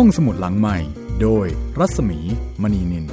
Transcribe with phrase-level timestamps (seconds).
[0.00, 0.78] ห้องสมุดหลังใหม่
[1.22, 1.46] โดย
[1.78, 2.18] รัศมี
[2.62, 3.06] มณีนิน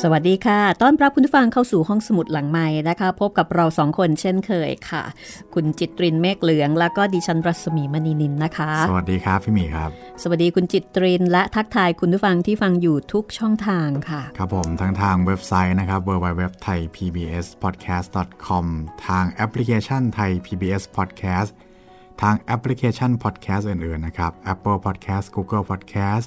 [0.00, 5.02] สวัสดีค่ะ ต้อนรับคุณผู้ฟังเข้าสู่ห้องสมุดหลังใหม่นะคะ พบกับเราสองคนเช่นเคยค่ะ
[5.54, 9.90] คุณจิตรินเมฆเหลือง แล้วก็ดิฉันรัศมีมณีนินนะคะ สวัสดีครับพี่หมีครับ
[10.22, 18.08] สวัสดีคุณจิตรินและทักทายคุณผู้ฟังที่ฟังอยู่ทุกช่องทางค่ะ ครับผมทั้งทางเว็บไซต์นะครับ www thai pbs podcast
[18.46, 18.66] com
[19.06, 21.52] ทางแอปพลิเคชันไทย PBS podcast
[22.22, 26.26] ทางแอปพลิเคชัน podcast อื่นๆ นะครับ Apple Podcast Google Podcast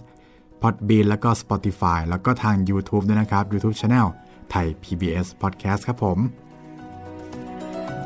[0.62, 4.08] Podbean แล้วก็ Spotify แล้วก็ทาง YouTube ด้วยนะครับ YouTube Channel
[4.52, 6.18] ไทย PBS Podcast ครับผม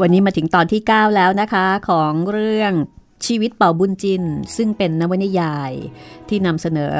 [0.02, 2.74] วันนี้มาถึงตอนที่ 9 แล้วนะคะของเรื่อง
[3.26, 4.24] ชีวิตเป่าบุญจิน
[4.58, 5.72] ซึ่งเป็นนวนิยาย
[6.30, 6.94] ที่นำเสนอ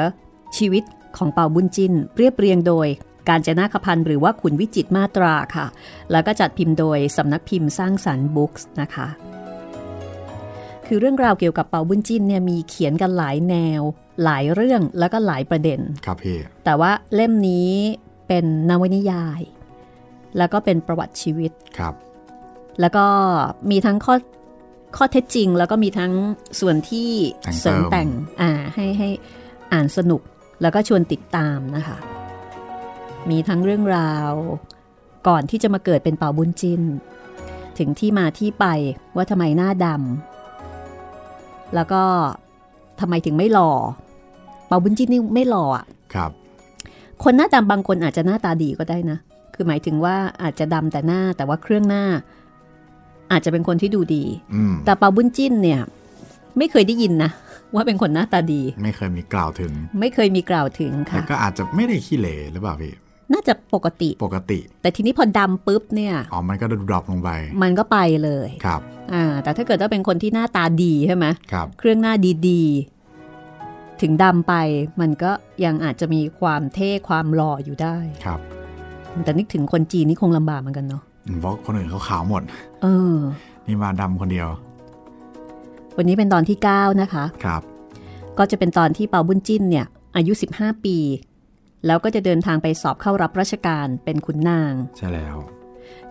[0.56, 0.84] ชีวิต
[1.16, 2.86] ของเป่าบุญจิน เรียบเรียงโดย
[3.28, 5.66] การจนาคพันธ์หรือว่าขุนวิจิตมาตราค่ะ
[6.10, 9.06] แล้วก็จัดพิมพ์โดยสำนักพิมพ์สร้างสรรค์บุ๊กส์นะคะ
[10.86, 13.82] คือเรื่องราวเกี่ยวกับเป่าบุญจินเนี่ยมีเขียนกันหลายแนว
[14.24, 17.70] หลายเรื่องแล้วก็หลายประเด็นครับพี่แต่ว่าเล่มนี้
[18.28, 19.40] เป็นนวนิยาย
[20.38, 21.94] แล้วก็เป็นประวัติชีวิตครับ
[22.80, 23.06] แล้วก็
[23.70, 24.14] มีทั้งข้อ
[24.96, 26.12] ข้อเท็จจริง แล้วก็มีทั้ง
[26.60, 27.10] ส่วนที่
[27.42, 28.08] แต่งเติมเสริมแต่ง
[28.40, 29.08] อ่าให้ให้
[29.72, 30.20] อ่านสนุก
[30.62, 31.98] แล้วก็ชวนติดตามนะคะ
[33.30, 34.32] มีทั้งเรื่องราว
[35.28, 36.82] ก่อนที่จะมาเกิดเป็นเป่าบุญจิน
[37.78, 38.66] ถึงที่มาที่ไป
[39.16, 40.35] ว่าทำไมหน้าดำ
[41.74, 42.02] แล้วก็
[43.00, 43.70] ทำไมถึงไม่หล่อ
[44.66, 46.30] เป่าบุญจินนี่ไม่หล่ออะครับ
[47.24, 49.18] คนหน้าดำบางคนอาจจะหน้าตาดีก็ได้นะ
[49.54, 52.04] คือหมายถึงว่าอาจจะดำแต่หน้าแต่ว่าเครื่องหน้า
[53.32, 55.80] อาจจะเป็นคนที่ดูดีอืมแต่เปาบุญจิ้นเนี่ย
[56.58, 57.30] ไม่เคยได้ยินนะ
[57.74, 62.92] ว่าเป็นคนหน้าตาดี ไม่เคยมีกล่าวถึง ไม่เคยมีกล่าวถึงแต่ค่ะก็อาจจะไม่ได้ขี้เหร่หรือเปล่าพี่
[63.32, 67.30] น่าจะปกติ ปกติ แต่ทีนี้พอดำปุ๊บเนี่ย อ๋อ มันก็ดรอปลงไป
[67.62, 68.80] มันก็ไปเลย ครับ
[69.12, 72.14] อ่า แต่ถ้าเกิดว่าเป็นคนที่หน้าตาดีใช่ไหมครับ เครื่องหน้า
[72.48, 74.54] ดีๆ ถึงดำไป
[75.00, 75.30] มันก็
[75.64, 78.40] ยังอาจจะมีความเท่ความหล่ออยู่ได้ ครับ
[79.24, 81.02] แต่นึกถึงคนจีนนี่คงลำบากเหมือนกันเนาะ
[81.40, 82.42] เพราะคนอื่นเขาขาวหมด
[82.82, 83.16] เออ
[83.66, 84.48] นี่มาดำคนเดียว
[85.96, 87.62] วันนี้เป็นตอนที่ 9 นะคะ ครับ
[88.38, 89.86] ก็จะเป็นตอนที่เปาบุญจิ้นเนี่ย
[90.16, 90.96] อายุ 15 ปี
[91.86, 95.36] แล้วก็จะเดินทางไปสอบเข้ารับราชการเป็นขุนนาง ใช่แล้ว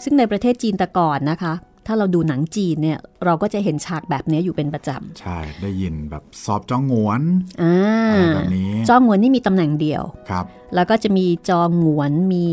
[0.03, 1.53] ซึ่งในประเทศจีนแต่ก่อนนะคะ
[1.87, 4.89] ถ้าเราดูหนังจีนเนี่ยเราก็จะเห็นฉากแบบนี้อยู่เป็นประจ
[5.19, 7.75] ใช่ ได้ยินแบบสอบจ้องงวนำอ่า
[8.11, 12.47] อะไรแบบนี้จองหวนนี่มีตำแหน่งเดียว ครับ แล้วก็จะมีจองหวน มี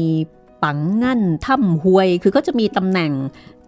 [0.62, 3.12] ปังงั้นถ้ำหวย คือก็จะมีตำแหน่ง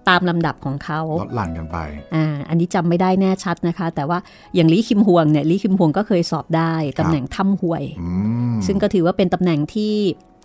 [0.09, 1.79] ตามลำดับของเขาลดหลั่นกันไป
[2.15, 4.19] อ่าอันนี้จำไม่ได้แน่ชัดนะคะ แต่ว่า
[4.55, 8.09] อย่างลี่คิมฮวงเนี่ยลี่คิมฮวงก็เคยสอบได้ตำแหน่งถ้ำหวยอื
[8.53, 9.95] มซึ่งก็ถือว่าเป็นตำแหน่งที่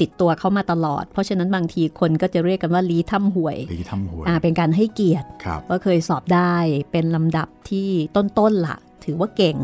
[0.01, 6.55] ติดตัวเขามาตลอด เพราะฉะนั้นบางทีคนก็จะเรียกกันว่าลีถ้ำหวยลีทำหวยอ่าเป็นการให้เกียรติครับว่าเคยสอบได้
[6.91, 9.57] เป็นลำดับที่ต้นๆละถือว่าเก่ง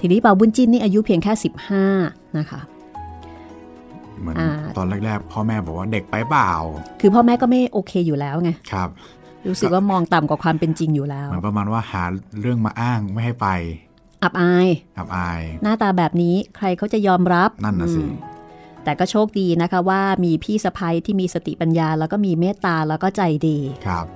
[0.00, 1.32] ทีนี้เปาบุญจินนี่อายุเพียงแค่
[1.84, 2.60] 15 นะคะ
[4.22, 6.52] เหมือนอ่าตอนแรกๆ พ่อแม่บอกว่าเด็กไปเปล่า
[7.00, 8.88] คือพ่อแม่ก็ไม่โอเคอยู่แล้วไงครับ
[9.48, 12.04] รู้สึกว่ามองต่ำกว่าความเป็นจริงอยู่แล้วเหมือนประมาณว่าหา
[12.40, 13.48] เรื่องมาอ้างไม่ให้ไป
[14.22, 14.68] อับอาย
[14.98, 18.12] อับอาย หน้าตาแบบนี้ใครเขาจะยอมรับนั่นน่ะสิอืม
[18.84, 24.06] แต่ก็โชคดีนะคะว่ามีพี่สะพ้ยที่มีสติปัญญา แล้วก็มีเมตตาแล้วก็ใจดีครับ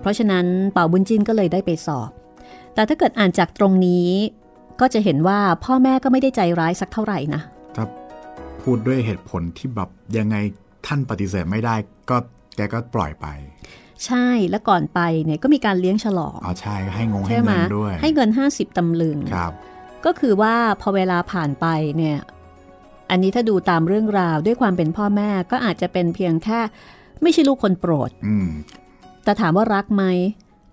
[0.00, 2.10] เพราะฉะนั้นเป่าบุญจินก็เลยได้ไปสอบ
[2.74, 4.10] แต่ถ้าเกิดอ่านจากตรงนี้
[4.80, 7.59] ก็จะเห็นว่าพ่อแม่ก็ไม่ได้ใจร้ายสักเท่าไหร่นะถ้า
[8.64, 10.36] พูดด้วยเหตุผลที่แบบยังไง
[10.86, 11.74] ท่านปฏิเสธไม่ได้
[12.10, 12.16] ก็
[12.56, 13.26] แกก็ปล่อยไป
[14.06, 19.52] ใช่แล้วก่อนไปเนี่ยก็มีการเลี้ยงฉลองอ๋อใช่ให้งงให้ใช่ไหมเงินด้วยให้เงิน 50 ตำลึงครับ
[20.06, 21.66] ก็คือว่าพอเวลาผ่านไป
[21.96, 22.18] เนี่ย
[23.10, 26.60] อันนี้ถ้าดูตามเรื่องราวด้วยความเป็นพ่อแม่ก็อาจจะเป็นเพียงแค่
[27.22, 28.48] ไม่ใช่ลูกคนโปรดอืม
[29.24, 30.04] แต่ถามว่ารักไหม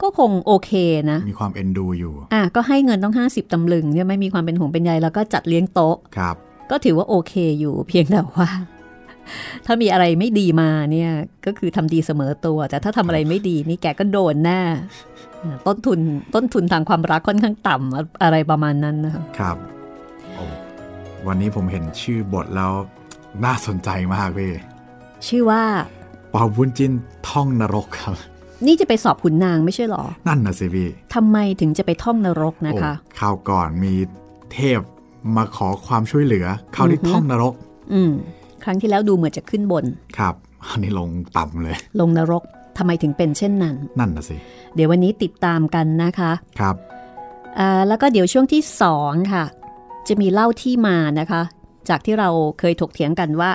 [0.01, 0.71] ก็คงโอเค
[1.11, 6.35] นะ มีความเอ็นดูอยู่ อะก็ให้เงินต้อง 50 ตำลึงเนี่ยไม่มีความเป็นห่วงเป็นใยแล้วก็จัดเลี้ยงโต๊ะครับ
[6.71, 8.49] ก็ถือว่าโอเคอยู่เพียงแต่ว่า
[9.65, 11.11] ถ้ามีอะไรไม่ดีมาเนี่ย
[11.45, 14.61] ก็คือทำดีเสมอตัว แต่ถ้าทำอะไรไม่ดีนี่แกก็โดนแน่
[15.43, 15.99] อ่าต้นทุน
[16.35, 19.57] ต้นทุนทางความรักค่อนข้างต่ำอะไรประมาณนั้นนะคะครับ
[20.33, 20.43] โอ้
[21.27, 22.71] วันนี้ผมเห็นชื่อบทแล้ว
[23.45, 24.51] น่าสนใจมากพี่
[25.27, 25.63] ชื่อว่า
[26.31, 26.91] เป่าบุญจิน
[27.29, 28.15] ท่องนรกครับ
[28.65, 33.93] นี่จะไปสอบขุนนางไม่ใช่หรอ นั่นนะสิพี่ทำไมถึงจะไปท่องนรกนะคะโอ้ข่าวก่อนมี
[34.53, 34.79] เทพ
[35.35, 36.45] มาขอความช่วยเหลือ
[36.75, 37.53] คราวนี้อือฮึท่องนรก
[37.93, 38.11] อืม
[38.63, 39.85] ครั้งที่แล้วดูเหมือนจะขึ้นบน
[40.17, 40.35] ครับ
[40.69, 42.43] อันนี้ลงต่ำเลย ลงนรก
[42.77, 44.37] ทำไมถึงเป็นเช่นนั้น นั่นนะสิ
[44.75, 46.75] เดี๋ยววันนี้ติดตามกันนะคะ ครับ
[47.59, 49.43] อ่าแล้วก็เดี๋ยวช่วงที่สองค่ะ
[50.07, 51.41] จะมีเล่าที่มานะคะ
[51.89, 52.29] จากที่เรา
[52.59, 53.51] เคยถกเถียงกันว่า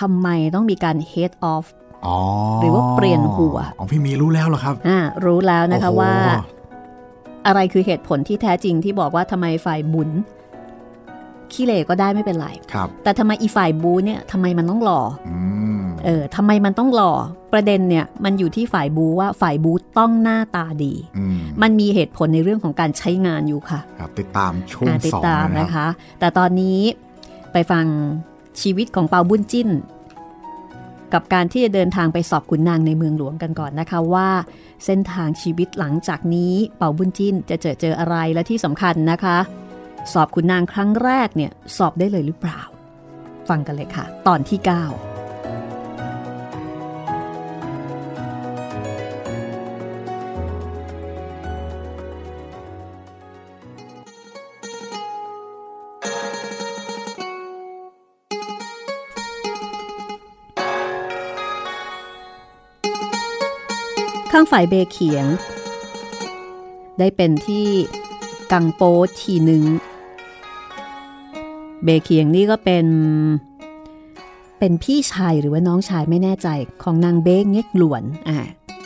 [0.00, 1.66] ทำไมต้องมีการ head off
[2.06, 2.16] อ๋อ
[2.60, 6.14] หรือว่าเปลี่ยนหัวอ๋อพี่มีรู้แล้วเหรอครับ อ่า รู้แล้วนะคะโอ้โหว่า
[7.46, 10.10] อะไรคือเหตุผลที่แท้จริงที่บอกว่าทำไมฝ่ายบุญ
[11.52, 15.38] ขี้เหร่ก็ได้ไม่เป็นไรครับ แต่ทำไมอีฝ่ายบูเนี่ยทำไมมันต้องหล่ออื
[15.80, 17.12] มเออทำไมมันต้องหล่อ
[17.52, 26.80] ประเด็นเนี่ยมันอยู่ที่ฝ่ายบูว่าฝ่ายบูต้องหน้าตาดีอืมมันมีเหตุผลในเรื่องของการใช้งานอยู่ค่ะครับติดตามช่วงอ่าติดสองตามเลยนะนะครับคะ แต่ตอนนี้
[27.52, 27.84] ไปฟัง
[28.62, 29.68] ชีวิตของเปาบุญจิ้น
[31.12, 34.28] กับการที่จะเดินทางไปสอบขุนนางในเมืองหลวงกันก่อนนะคะว่า
[34.84, 39.38] เส้นทางชีวิตหลังจากนี้เปาบุญจิ้นจะเจอเจออะไรและที่สำคัญนะคะ
[40.12, 42.60] สอบขุนนางครั้งแรกเนี่ยสอบได้เลยหรือเปล่า
[43.48, 44.70] ฟังกันเลยค่ะ ตอนที่ 9
[64.32, 65.26] ข้างฝ่ายเบเขียง
[66.98, 67.66] ได้เป็นที่
[68.52, 68.82] กังโป
[69.20, 69.64] ทีหนึ่ง
[71.84, 72.86] เบเขียงนี่ก็เป็น
[74.58, 76.48] เป็นพี่ชายหรือว่าน้องชายไม่แน่ใจ
[76.82, 78.38] ของนางเบ้งเง็กหลวนอ่า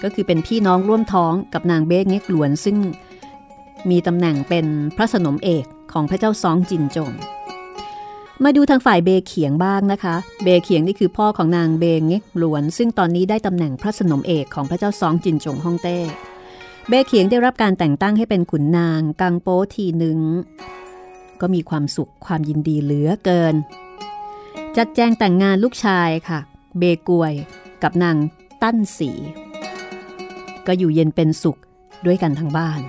[0.03, 2.77] ก็คือเป็นพี่น้องร่วมท้องกับนางเบ้งเง็กหลวน ซึ่ง
[3.91, 7.11] มีตำแหน่งเป็นพระสนมเอกของพระเจ้าซองจินจง
[8.45, 10.15] มาดูทางฝ่ายเบเขียงบ้างนะคะ
[10.45, 15.99] เบเขียงนี่คือพ่อของนางเบงเง็กหลวน ซึ่งตอนนี้ได้ตำแหน่งพระสนมเอกของพระเจ้าซองจินจงฮ่องเต้
[16.89, 20.19] เบเขียงได้รับการแต่งตั้งให้เป็นขุนนางกังโป้ทีหนึ่ง
[21.41, 23.55] ก็มีความสุขความยินดีเหลือเกิน
[24.77, 26.41] จัดแจงแต่งงานลูกชายค่ะ
[26.79, 27.33] เบกวย
[27.83, 28.17] กับนาง
[28.63, 29.11] ตั้นสี
[30.67, 31.59] ก็อยู่เย็นเป็นสุข
[32.07, 32.81] ด้วยกันทั้งบ้าน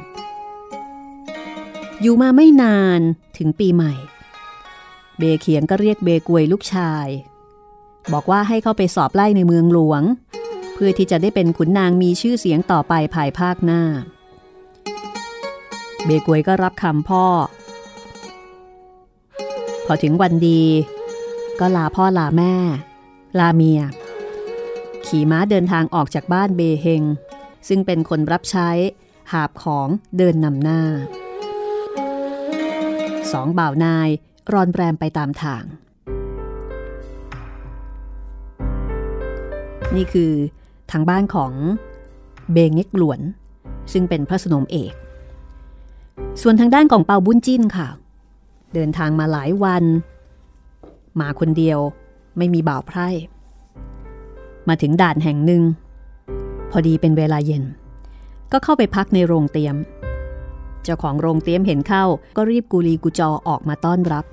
[2.02, 3.02] อยู่มาไม่นาน
[3.38, 3.94] ถึงปีใหม่
[5.18, 7.08] เบเขียงก็เรียกเบกวยลูกชาย
[8.14, 10.04] บอกว่าให้เข้าไปสอบไล่ในเมืองหลวง
[10.74, 13.82] เพื่อที่จะได้เป็นขุนนางมีชื่อเสียงต่อไปภายภาคหน้า
[16.06, 17.26] เบกวยก็รับคำพ่อ
[19.86, 20.62] พอถึงวันดี
[21.60, 22.54] ก็ลาพ่อลาแม่
[23.40, 23.82] ลาเมีย
[25.06, 27.04] ขี่ม้าเดินทางออกจากบ้านเบเฮง
[27.68, 28.70] ซึ่งเป็นคนรับใช้
[29.32, 29.88] หาบของ
[30.18, 30.82] เดินนำหน้า
[33.32, 34.10] สองบ่าวนาย
[34.54, 35.64] รอนแรมไปตามทาง
[39.96, 40.32] นี่คือ
[40.92, 41.52] ทางบ้านของ
[42.52, 43.20] เบงเง็กหลวน
[43.94, 44.94] ซึ่งเป็นพระสนมเอก
[46.42, 47.88] ส่วนทางด้านของเปาบุญจิ้นค่ะ
[48.76, 49.84] เดินทางมาหลายวัน
[51.20, 51.80] มาคนเดียว
[52.38, 53.10] ไม่มีบ่าวไพร่
[54.68, 55.64] มาถึงด่านแห่งหนึ่ง
[56.72, 57.64] พอดีเป็นเวลาเย็น
[58.52, 59.76] ก็เข้าไปพักในโรงเตียม
[60.84, 62.06] เจ้าของโรงเตียมเห็นเข้า
[62.36, 64.26] ก็รีบกูลีกูจอออกมาต้อนรับ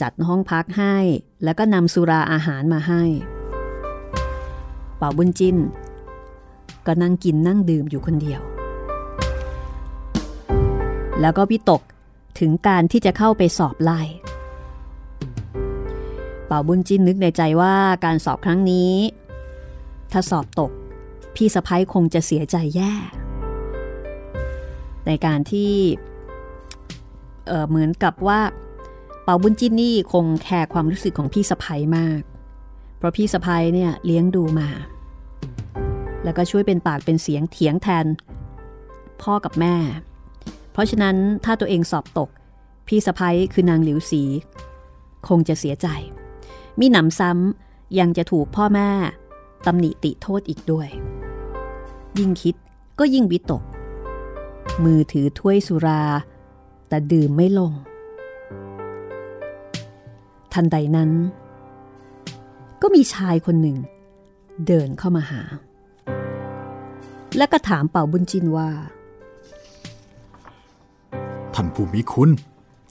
[0.00, 0.96] จัดห้องพักให้
[1.44, 3.02] แล้วก็นำสุราอาหารมาให้
[4.96, 5.56] เป่าบุญจิน
[6.86, 8.40] ก็นั่งกินนั่งดื่มอยู่คนเดียว
[11.20, 11.82] แล้วก็วิตก
[12.38, 14.00] ถึงการที่จะเข้าไปสอบไล่
[16.46, 17.74] เป่าบุญจินนึกในใจว่า
[18.04, 18.94] การสอบครั้งนี้
[20.12, 20.70] ถ้าสอบตก
[21.34, 22.92] พี่สะพ้ยคงจะเสียใจแย่
[25.06, 25.72] ในการที่
[27.46, 28.40] เเหมือนกับว่า
[29.24, 32.20] เป่าบุญจินนี่คงแคร์ความรู้สึกของพี่สะพ้ยมาก
[32.98, 34.68] เพราะพี่สะพ้ยเนี่ยเลี้ยงดูมา
[36.24, 38.06] แล้วก็ช่วยเป็นปากเป็นเสียงเถียงแทน
[39.22, 39.74] พ่อกับแม่
[40.80, 42.30] ราะฉะนั้นถ้าตัวเองสอบตก
[42.86, 44.22] พี่สะพ้ยคือนางหลิวสี
[45.28, 45.88] คงจะเสียใจ
[46.80, 48.90] มีหนำซ้ำยังจะถูกพ่อแม่
[49.66, 50.88] ตำหนิติโทษอีกด้วย
[52.18, 52.54] ยิ่งคิด
[52.98, 53.62] ก็ยิ่งวิตก
[54.84, 56.02] มือถือถ้วยสุรา
[56.88, 57.72] แต่ดื่มไม่ลง
[60.52, 61.10] ทันใดนั้น
[62.82, 63.78] ก็มีชายคนหนึ่ง
[64.66, 65.42] เดินเข้ามาหา
[67.36, 68.70] และก็ถามเป่าบุญจินว่า
[71.54, 72.30] ท่านผู้มีคุณ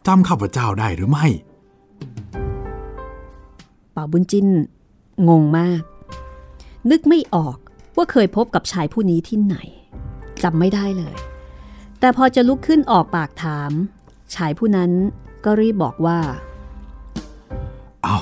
[0.07, 1.25] จำข้าพเจ้าได้หรือไม่
[3.93, 4.47] เป่าบุญจิน
[5.29, 5.81] งงมาก
[6.91, 7.57] นึกไม่ออก
[7.97, 9.57] ว่าเคยพบกับชายผู้นี้ที่ไหน
[10.43, 11.15] จำไม่ได้เลย
[11.99, 13.71] แต่พอจะลุกขึ้นออกปากถาม
[14.35, 14.91] ชายผู้นั้น
[15.45, 16.19] ก็รีบบอกว่า
[18.03, 18.17] เอา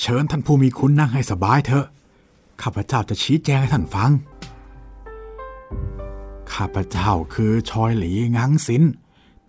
[0.00, 1.86] เชิญท่านผู้มีคุณนั่งให้สบายเถอะ
[2.62, 4.10] ข้าพเจ้าจะชี้แจงให้ท่านฟัง
[6.52, 8.82] ข้าพเจ้าคือชอยหลีงังสิน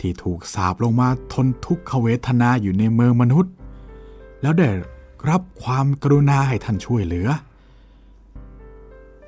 [0.02, 3.54] ที่ถูกสาบลงมาทนทุกขเวทนาอยู่ในเมืองมนุษย์
[4.42, 4.70] แล้วได้
[5.30, 7.30] รับความกรุณาให้ท่านช่วยเหลือ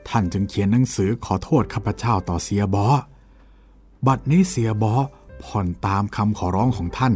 [0.09, 2.85] ท่านจึงเขียนหนังสือขอโทษข้าพเจ้าต่อเสียบอ
[4.07, 4.93] บัดนี้เสียบอ
[5.43, 7.13] ผ่อนตามคำขอร้องของท่าน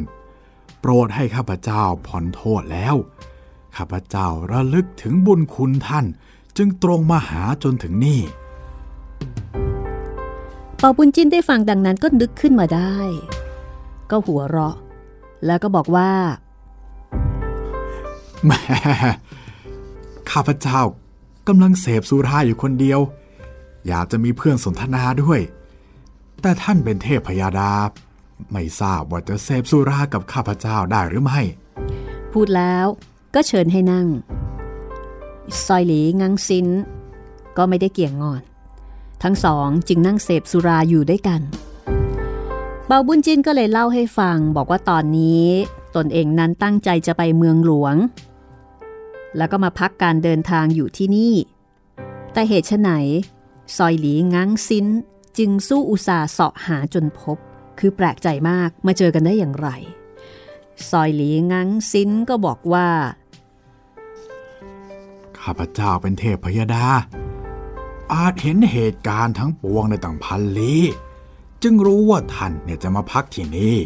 [0.80, 2.96] โปรดให้ข้าพเจ้าผ่อนโทษแล้ว
[3.78, 6.06] ข้าพเจ้าระลึกถึงบุญคุณท่าน
[6.58, 8.22] จึงตรงมาหาจนถึงนี่
[10.86, 12.98] ปาบุญจินได้ฟังดังนั้นก็นึกขึ้นมาได้
[14.12, 14.76] ก็หัวเราะ
[15.46, 16.12] แล้วก็บอกว่า
[18.46, 18.60] แหม่
[20.32, 20.82] ข้าพเจ้า
[21.48, 23.00] กำลังเสพสุราอยู่คนเดียว
[23.88, 25.40] อยากจะมีเพื่อนสนทนาด้วย
[26.42, 27.72] แต่ท่านเป็นเทพพยาดา
[28.52, 31.40] ไม่ทราบว่าจะเสพสุรากับข้าพเจ้าได้หรือไม่
[32.34, 32.86] พูดแล้ว
[33.36, 34.08] ก็เชิญให้นั่ง
[35.66, 36.68] ซอยหลีงังซิน
[37.58, 38.42] ก็ไม่ได้เกี่ยงงอน
[39.24, 41.42] ทั้งสองจึงนั่งเสพสุราอยู่ด้วยกัน
[42.88, 45.48] เบาบุญจินก็เลยเล่าให้ฟังบอกว่าตอนนี้
[45.96, 47.96] ตนเองนั้นตั้งใจจะไปเมืองหลวง
[49.38, 51.34] แล้วก็มาพักการเดินทางอยู่ที่นี่
[52.34, 52.90] แต่เหตุไฉน
[53.78, 54.88] ซอยหลีงังซิน
[55.38, 57.38] จึงสู้อุตสาเสาะหาจนพบ
[57.80, 59.70] คือแปลกใจมากมาเจอกันได้อย่างไร
[60.90, 62.88] ซอยหลีงังซินก็บอกว่า
[65.40, 66.86] ข้าพเจ้าเป็นเทพพยาดา
[68.12, 70.84] อาจเห็นเหตุการณ์ทั้งปวงในต่างพันลี้
[71.64, 73.78] จึงรู้ว่าท่านเนี่ยจะมาพักที่นี่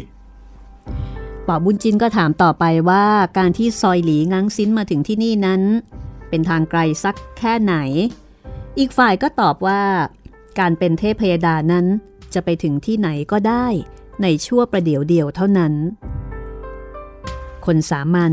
[1.46, 3.04] ป่าบุญจินก็ถามต่อไปว่า
[3.38, 5.62] การที่ซอยหลีงังซินมาถึงที่นี่นั้น
[6.28, 7.74] เป็นทางไกลสักแค่ไหน
[8.78, 9.82] อีกฝ่ายก็ตอบว่า
[10.58, 11.86] การเป็นเทพพยดานั้น
[12.34, 13.66] จะไปถึงที่ไหนก็ได้
[14.22, 15.74] ในชั่วประเดี๋ยวเดียวเท่านั้น
[17.66, 18.32] คนสามัญ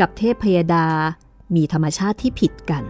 [0.00, 0.86] กับเทพพยดา
[1.54, 2.84] มีธรรมชาติที่ผิดกัน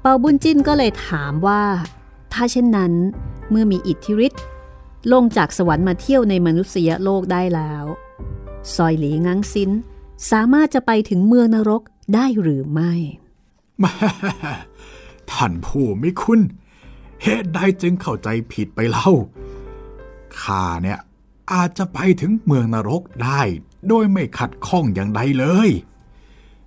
[0.00, 1.62] เปาบุญจินก็เลยถามว่า
[2.32, 2.92] ถ้าเช่นนั้น
[3.50, 4.44] เมื่อมีอิทธิฤทธิ์
[5.12, 7.84] ลงจากสวรรค์มาเที่ยวในมนุษยโลกได้แล้ว
[8.74, 9.70] ซอยหลีงังซิน
[10.30, 11.82] สามารถจะไปถึงเมืองนรก
[12.14, 12.92] ได้หรือไม่
[15.30, 16.40] ท่านผู้ไม่คุณ
[17.22, 19.10] เหตุใดจึงเข้าใจผิดไปเล่า
[20.40, 20.98] ข้าเนี่ย
[21.52, 23.40] อาจจะไปถึงเมืองนรกได้
[23.88, 25.70] โดยไม่ขัดข้องอย่างใดเลย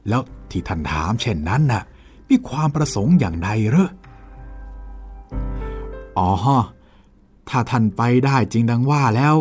[0.08, 0.22] แล้ว
[0.52, 1.84] ที่ท่านถามเช่นนั้นน่ะ
[2.32, 3.90] มีความประสงค์อย่างใดหรอ
[6.18, 6.32] อ๋อ
[7.50, 9.36] ถ้าท่านไปได้จริงดังว่าแล้ว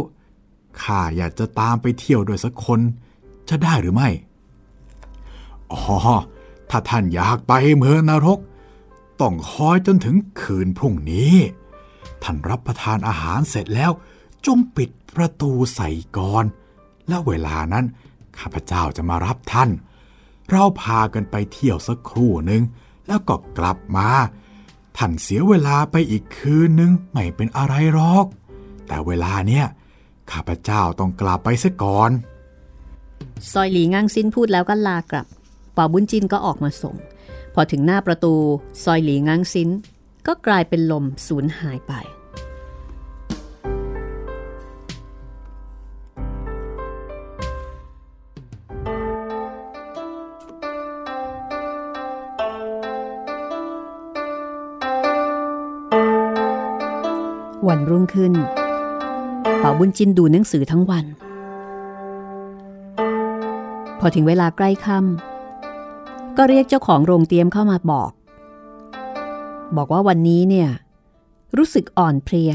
[0.82, 2.80] ข้าอยากจะตามไปเที่ยวด้วยสักคน
[3.49, 4.09] จะได้หรือไม่
[5.73, 5.80] อ๋อ
[6.70, 8.38] ถ้าท่านอยากไปเมืองนรก
[9.20, 11.35] ต้องคอยจนถึงคืนพรุ่งนี้
[12.23, 13.90] ท่านรับประทานอาหารเสร็จแล้ว
[14.47, 16.44] จงปิดประตูใส่ก่อน
[17.09, 17.85] แล้วเวลานั้น
[18.38, 19.70] ข้าพเจ้าจะมารับท่าน
[20.50, 22.62] เราพากันไปเที่ยวสักครู่หนึ่ง
[23.07, 24.09] แล้วก็กลับมา
[24.97, 28.26] ท่านเสียเวลาไปอีกคืนนึงไม่เป็นอะไรหรอก
[28.87, 29.66] แต่เวลาเนี้ย
[30.30, 32.11] ข้าพเจ้าต้องกลับไปซะก่อน
[33.52, 35.26] ซอยหลีงังซินพูดแล้วก็ลากลับ
[35.76, 36.97] ป่าบุญจินก็ออกมาส่ง
[37.54, 38.35] พอถึงหน้าประตู
[38.85, 39.69] ซอยหลีงังซิน
[40.26, 41.92] ก็กลายเป็นลมสูญหายไป
[57.69, 58.33] วันรุ่งขึ้น
[59.59, 61.05] เป่าบุญจินดูหนังสือทั้งวัน
[63.99, 68.11] พอถึงเวลาใกล้ค่ำก็เรียกเจ้าของโรงเตรียมเข้ามาบอก
[69.76, 70.69] บอกว่าวันนี้เนี่ย
[71.57, 72.52] รู้สึกอ่อนเพลีย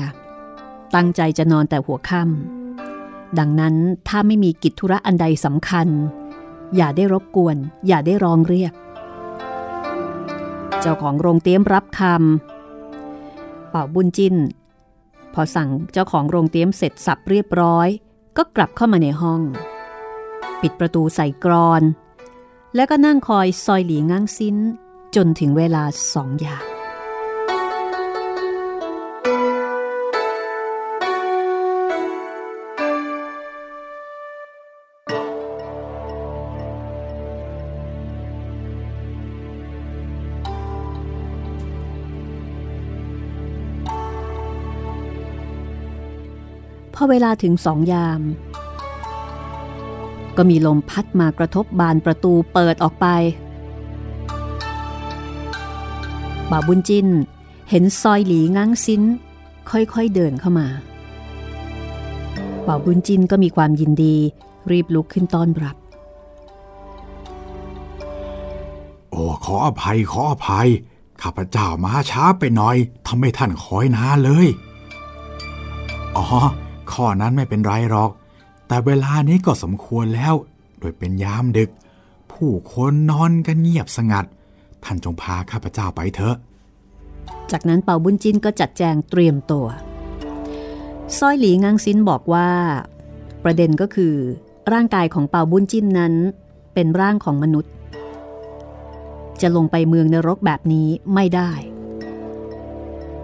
[0.95, 3.75] ตั้งใจจะนอนแต่หัวค่ำดังนั้น
[4.07, 5.87] ถ้าไม่มีกิจธุระอันใดสำคัญ
[6.75, 7.57] อย่าได้รบกวน
[7.87, 8.73] อย่าได้ร้องเรียก
[10.79, 14.35] เจ้าของโรงเตรียมรับคำเป่าบุญจิน
[15.35, 17.87] พอสั่งเจ้าของโรงเตี้ยมเสร็จสับเรียบร้อย
[18.37, 19.41] ก็กลับเข้ามาในห้อง
[20.61, 21.83] ปิดประตูใส่กรอน
[22.75, 24.57] แล้วก็นั่งคอยซอยหลีงังซิ้น
[25.15, 26.74] จนถึงเวลาสองอย่าง
[47.05, 48.21] อเวลาถึงสองยาม
[50.37, 53.07] ก็มีลมพัดมากระทบบานประตูเปิดออกไป
[56.51, 57.07] บ่าวบุญจิน
[57.69, 59.03] เห็นซอยหลีงังซิ้น
[59.69, 60.67] ค่อยๆเดินเข้ามา
[62.67, 64.15] บ่าวบุญจินก็มีความยินดี
[64.71, 65.75] รีบลุกขึ้นต้อนรับ
[69.11, 70.67] โอ้ขออภัยขออภัย
[71.21, 74.47] ข้าพเจ้ามาช้าไปหน่อยทำให้ท่านคอยนานเลย
[76.17, 76.25] อ๋อ
[76.93, 78.11] ข้อนั้นไม่เป็นไรหรอก
[78.67, 80.33] แต่เวลานี้ก็สมควรแล้ว
[80.79, 81.69] โดยเป็นยามดึก
[82.31, 84.25] ผู้คนนอนกันเงียบสงัด
[84.83, 86.35] ท่านจงพาข้าพเจ้าไปเถอะ
[87.51, 89.65] จากนั้นเป่าบุญจินก็จัดแจงเตรียมตัว
[91.17, 92.49] สร้อยหลีงังซินบอกว่า
[93.43, 94.13] ประเด็นก็คือ
[94.73, 96.13] ร่างกายของเป่าบุญจินนั้น
[96.73, 97.71] เป็นร่างของมนุษย์
[99.41, 101.51] จะลงไปเมืองนรกแบบนี้ไม่ได้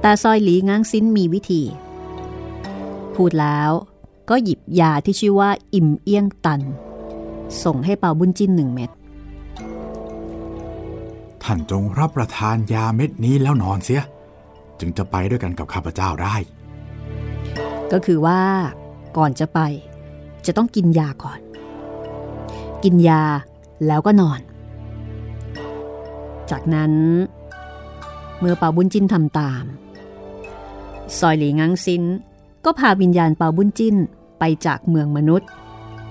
[0.01, 1.61] แต่ซอยหลีง้างซินมีวิธี
[3.21, 3.71] พูดแล้ว
[4.29, 6.61] ก็หยิบยาที่ชื่อว่าอิ่มเอี้ยงตัน
[7.63, 8.89] ส่งให้เป่าบุญจินหนึ่งเม็ด
[11.43, 14.01] ท่านจงรับประทานยาเม็ดนี้แล้วนอนเสีย
[14.79, 16.35] จึงจะไปด้วยกันกับข้าพเจ้าได้
[17.91, 18.41] ก็คือว่า
[19.17, 19.59] ก่อนจะไป
[20.45, 21.39] จะต้องกินยาก่อน
[22.83, 23.23] กินยา
[23.87, 24.39] แล้วก็นอน
[26.51, 26.93] จากนั้น
[28.39, 29.63] เมื่อเปาบุญจินทำตาม
[31.17, 32.03] ซอยหลีงังซิน
[32.65, 33.95] ก็พาวิญญาณเปาบุญจิน
[34.39, 35.49] ไปจากเมืองมนุษย์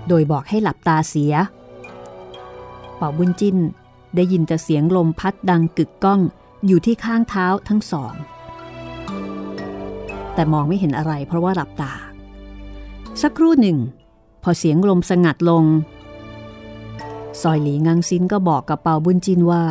[0.09, 1.35] โดยบอกให้หลับตาเสีย
[2.97, 3.57] เปาบุญจิน
[4.17, 6.21] ได้ยินแต่เสียงลมพัดดังกึกก้อง
[6.67, 8.15] อยู่ที่ข้างเท้าทั้งสอง
[10.35, 11.93] แต่มองไม่เห็นอะไรเพราะว่าหลับตา
[13.23, 13.79] สักครู่หนึ่ง
[14.43, 15.65] พอเสียงลมสงัดลง
[17.43, 19.65] ซอยหลีงังซินก็บอกกับเปาบุญจินว่า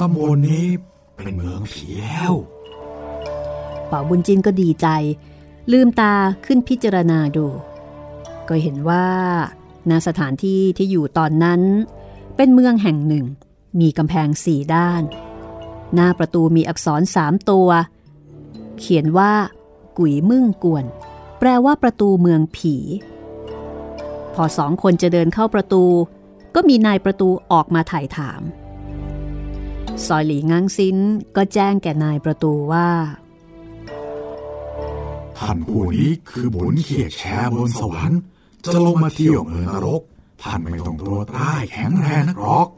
[0.00, 0.66] ตำบลนี้
[1.16, 2.32] เป็นเมืองผีแล้ว
[3.88, 4.86] เป่าบุญจินก็ดีใจ
[5.72, 6.14] ลืมตา
[6.44, 7.46] ขึ้นพิจารณาดู
[8.48, 9.06] ก็เห็นว่า
[9.90, 11.62] ณสถานที่ที่อยู่ตอนนั้น
[12.36, 13.26] เป็นเมืองแห่งหนึ่ง
[13.80, 15.02] มีกำแพงสี่ด้าน
[15.94, 17.68] หน้าประตูมีอักษรสามตัว
[18.78, 19.32] เขียนว่า
[19.98, 20.84] กุ๋ยมึ่งกวน
[21.38, 22.76] แปลว่าประตูเมืองผี
[24.34, 25.84] พอสองคนจะเดินเข้าประตู
[26.54, 28.42] ก็มีนายประตูออกมาถ่ายถาม
[30.06, 30.96] ซอยหลีงังซิน
[31.36, 32.88] ก็แจ้งแก่นายประตูว่า
[35.38, 38.20] ท่านผู้นี้คือบุญเขียดแชบนสวรรค์
[38.64, 40.02] จะลงมาเที่ยวเมืองนรก
[40.42, 42.68] ท่านไม่ต้องตัวใต้แข็งแรงนักหรอก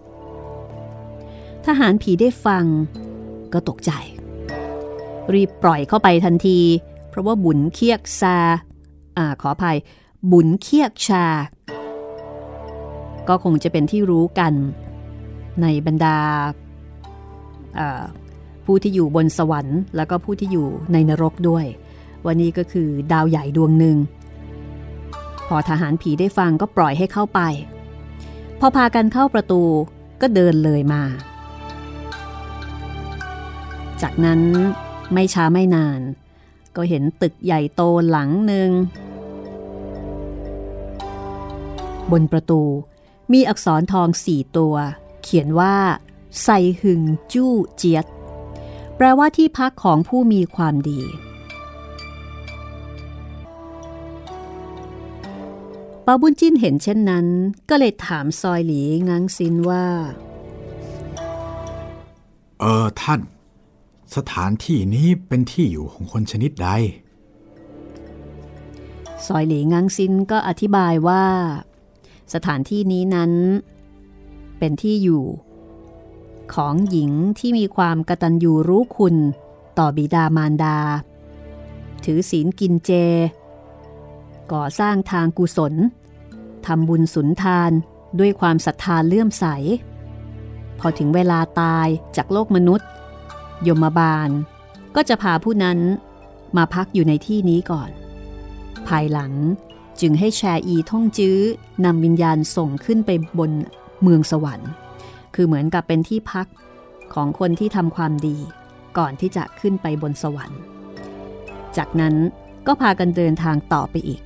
[1.66, 2.64] ทหารผีได้ฟัง
[3.52, 3.90] ก็ตกใจ
[5.34, 6.60] รีบปล่อยเข้าไปทันที
[7.08, 8.36] เพราะว่าบุญเคียกซา
[9.16, 9.78] อ่าขออภัย
[10.32, 11.26] บุญเคียกชา
[13.28, 14.52] ก็คงจะเป็นที่รู้กัน
[15.62, 16.18] ในบรรดา
[18.64, 21.66] ผู้ที่อยู่บนสวรรค์ แล้วก็ผู้ที่อยู่ในนรกด้วย
[22.26, 23.96] วันนี้ก็คือดาวใหญ่ดวงหนึ่ง
[25.48, 27.40] พอทหารผีได้ฟังก็ปล่อยให้เข้าไป
[28.60, 29.62] พอพากันเข้าประตู
[30.20, 31.02] ก็เดินเลยมา
[34.02, 34.40] จากนั้น
[35.12, 36.00] ไม่ช้าไม่นาน
[36.76, 38.70] ก็เห็นตึกใหญ่โตหลังหนึ่ง
[42.10, 42.62] บนประตู
[43.32, 44.74] มีอักษรทองสี่ตัว
[45.22, 45.76] เขียนว่า
[46.42, 46.48] ไซ
[46.80, 48.06] หึงจู้เจียด
[48.96, 51.00] แปลว่าที่พักของผู้มีความดี
[56.12, 57.26] ปาบุญจิ้นเห็นเช่นนั้น
[57.68, 59.86] ก็เลยถามซอยหลีงังซินว่า
[62.60, 63.20] เออท่าน
[64.16, 66.68] สถานที่นี้เป็นที่อยู่ของคนชนิดใด
[69.26, 71.24] ซอยหลีงังซินก็อธิบายว่า
[72.34, 73.32] สถานที่นี้นั้น
[74.58, 75.24] เป็นที่อยู่
[76.54, 79.16] ของหญิงที่มีความกตัญญูรู้คุณ
[79.78, 80.78] ต่อบิดามารดา
[82.04, 82.90] ถือศีลกินเจ
[84.52, 85.74] ก่อสร้างทางกุศล
[86.66, 87.70] ทำบุญสุนทาน
[88.18, 89.44] ด้วยความศรัทธาเลื่อมใส
[90.78, 92.88] พอถึงเวลาตายจากโลกมนุษย์
[93.68, 94.30] ยมบาล
[94.96, 95.78] ก็จะพาผู้นั้น
[96.56, 97.90] มาพักอยู่ในที่นี้ก่อน
[98.88, 99.32] ภายหลัง
[100.00, 101.38] จึงให้แชอีท่องจื้อ
[101.84, 103.50] นำวิญญาณส่งขึ้นไปบน
[104.02, 104.70] เมืองสวรรค์
[105.34, 106.46] คือเหมือนกับเป็นที่พัก
[107.14, 108.38] ของคนที่ทำความดี
[108.98, 110.60] ก่อนที่จะขึ้นไปบนสวรรค์
[111.76, 112.14] จากนั้น
[112.66, 114.20] ก็พากันเดินทางต่อไปอีก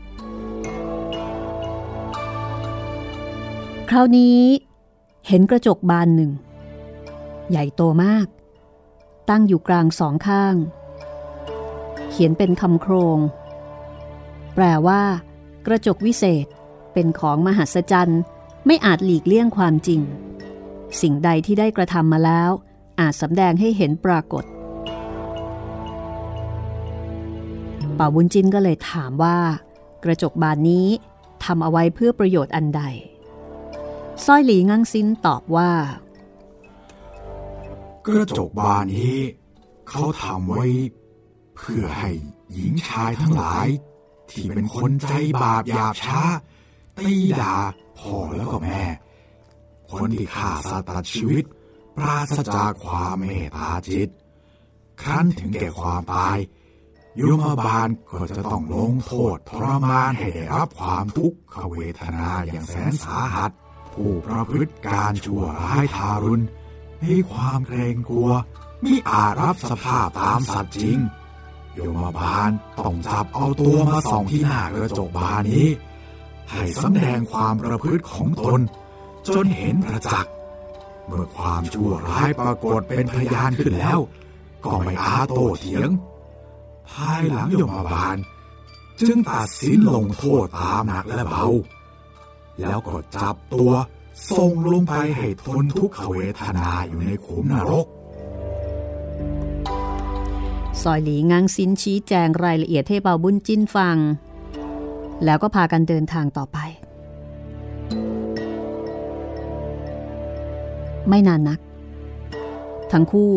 [3.90, 4.40] คราวนี้
[5.28, 6.30] เห็นกระจกบานหนึ่ง
[7.50, 8.26] ใหญ่โตมาก
[9.30, 10.54] ตั้งอยู่กลางสองข้าง
[12.10, 13.18] เขียนเป็นคำโครง
[14.54, 15.02] แปลว่า
[15.66, 16.46] กระจกวิเศษ
[16.92, 18.20] เป็นของมหัศจรรย์
[18.66, 20.00] ไม่อาจหลีกเลี่ยงความจริง
[21.00, 22.50] สิ่งใดที่ได้กระทำมาแล้ว
[23.00, 24.44] อาจสำแดงให้เห็นปรากฏ
[27.98, 29.38] ป่าบุญจินก็เลยถามว่า
[30.04, 30.86] กระจกบานนี้
[31.44, 32.82] ทำเอาไว้เพื่อประโยชน์อันใด
[34.26, 35.72] สร้อยหลีงังซินตอบว่า
[38.06, 39.18] กระจกบานนี้
[39.88, 40.66] เขาทำไว้
[41.56, 42.10] เพื่อให้
[42.52, 43.68] หญิงชายทั้งหลาย
[44.30, 46.22] ที่เป็นคนใจบาปหยาบช้า
[46.98, 47.56] ตีด่า
[47.98, 48.84] พ่อแล้วก็แม่
[49.92, 51.44] คนที่ฆ่าสัตว์ตัดชีวิต
[51.96, 54.08] ปราศจากความเมตตาจิต
[55.02, 56.38] ครั้นถึงแก่ความตาย
[57.16, 63.50] โยมบาลก็จะต้องลงโทษทรมานให้ได้รับความทุกขเวทนาอย่างแสนสาหัส
[63.94, 66.44] ผู้ประพฤติการชั่วร้ายทารุณ
[67.02, 68.30] มีความเกรงกลัว
[68.84, 70.98] มิอาจรับสภาพตามสัตว์จริง
[71.74, 75.68] โยมบาลต้องจับเอาตัวมาส่องที่หน้ากระจกบานนี้
[76.50, 78.60] ให้สำแดงความประพฤติของตน
[79.34, 80.32] จนเห็นประจักษ์
[81.06, 84.00] เมื่อความชั่วร้ายปรากฏเป็นพยานขึ้นแล้ว
[84.64, 85.90] ก็ไม่อาโตเถียง
[86.90, 88.16] ภายหลังยมบาล
[89.00, 91.46] จึงตัดสินลงโทษตามหนักและเบา
[92.60, 93.70] แล้วก็จับตัว
[94.36, 97.86] ส่งลงไปให้ทนทุกขเวทนาอยู่ในขุมนรก
[100.82, 103.96] ซอยหลีงังซินชี้แจงรายละเอียดให้เบาบุญจินฟัง
[105.24, 106.58] แล้วก็พากันเดินทางต่อไป
[111.08, 111.60] ไม่นานนัก
[112.92, 113.32] ทั้งคู่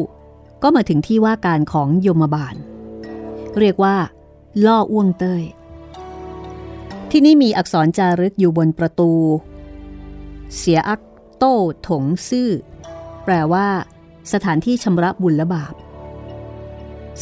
[0.63, 2.55] ก็มาถึงที่ว่าการของยมบาล
[3.59, 3.95] เรียกว่า
[4.65, 5.43] ล่ออ้วงเต้ย
[7.11, 9.11] ที่นี่มีอักษรจารึกอยู่บนประตู
[10.57, 11.01] เสียอัก
[11.37, 11.55] โต้
[11.87, 12.49] ถงซื่อ
[13.23, 13.67] แปลว่า
[14.33, 15.73] สถานที่ชำระบุญและบาป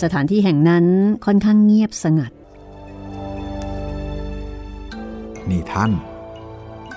[0.01, 0.85] สถานที่แห่งนั้น
[1.25, 2.31] ค่อนข้างเงียบสงัด
[5.49, 5.91] นี่ท่าน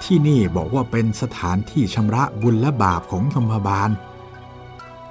[0.04, 3.90] ที่นี่บอกว่าเป็นสถานที่ชำระบุญและบาปของยมบาล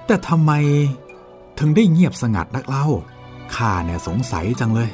[0.06, 0.52] แต่ทำไม
[1.60, 2.86] ถึงได้เงียบสงัดนักเล่า
[3.56, 4.90] ข้าเนี่ยสงสัยจังเลย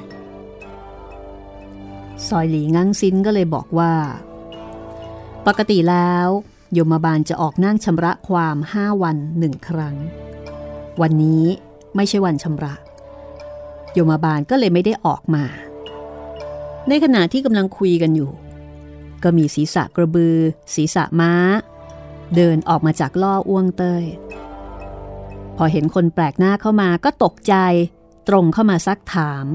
[2.29, 3.93] ซอยหลีงังซินก็เลยบอกว่า
[5.47, 6.27] ปกติแล้ว
[6.77, 9.95] ยมบาลจะออกนั่งชำระความห้าวันหนึ่งครั้ง
[11.01, 11.45] วันนี้
[11.95, 12.73] ไม่ใช่วันชำระ
[13.97, 15.45] ยมบาลก็เลยไม่ได้ออกมา
[16.87, 18.31] ในขณะที่กำลังคุยกันอยู่
[19.23, 20.37] ก็มีศีรษะกระบือ
[20.75, 21.33] ศีรษะม้า
[22.35, 24.03] เดินออกมาจากล่ออ้วงเต้ย
[25.57, 27.55] พอเห็นคนแปลกหน้าเข้ามาก็ตกใจ
[28.27, 29.45] ตรงเข้ามาซักถาม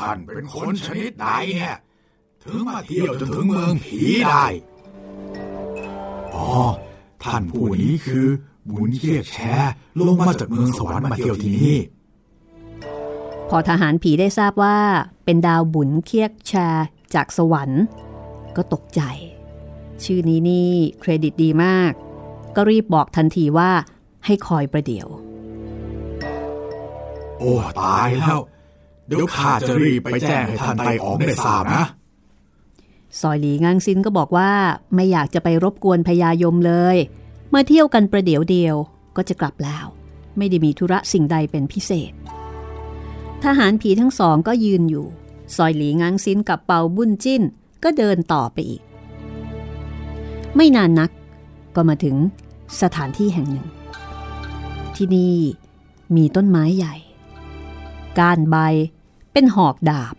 [0.00, 1.76] ท่านเป็นคนชนิดไหนเนี่ย
[2.44, 4.44] ถึงมาเที่ยวจนถึงเมืองผีได้
[6.34, 6.48] อ๋อ
[7.24, 8.26] ท่านผู้นี้คือ
[8.70, 9.38] บุญเคียกแช
[10.08, 11.76] ลงมาจากเมืองสวรรค์มาเที่ยวที่นี่
[13.50, 14.78] พอทหารผีได้ทราบว่า
[15.24, 17.82] เป็นดาวบุญเคียกแชร์จากสวรรค์
[18.56, 19.00] ก็ตกใจ
[20.04, 21.92] ชื่อนี้นี่เครดิตดีมาก
[22.56, 23.70] ก็รีบบอกทันทีว่า
[24.24, 25.08] ให้คอยประเดี๋ยว
[27.38, 28.38] โอ้ ตายแล้ว
[29.10, 31.84] เดี๋ยวข้าจะรีบไปแจ้งให้ท่านไต่ออกได้ทราบนะ
[33.20, 34.52] ซอยหลีงังซินก็บอกว่า
[34.94, 36.96] ไม่อยากจะไปรบกวนพญายมเลย
[37.54, 38.76] มาเที่ยวกันประเดี๋ยวเดียว
[39.16, 39.86] ก็จะกลับแล้ว
[40.38, 42.12] ไม่ได้มีธุระสิ่งใดเป็นพิเศษ
[43.44, 45.06] ทหารผีทั้งสองก็ยืนอยู่
[45.56, 47.42] ซอยหลีงังซินกับเปาบุญจิ้น
[47.84, 48.82] ก็เดินต่อไปอีก
[50.56, 51.10] ไม่นานนัก
[51.74, 52.16] ก็มาถึง
[52.80, 53.66] สถานที่แห่งหนึ่ง
[54.96, 55.36] ที่นี่
[56.16, 56.94] มีต้นไม้ใหญ่
[58.18, 58.56] ก้านใบ
[59.32, 60.14] เป็นหอกดาบ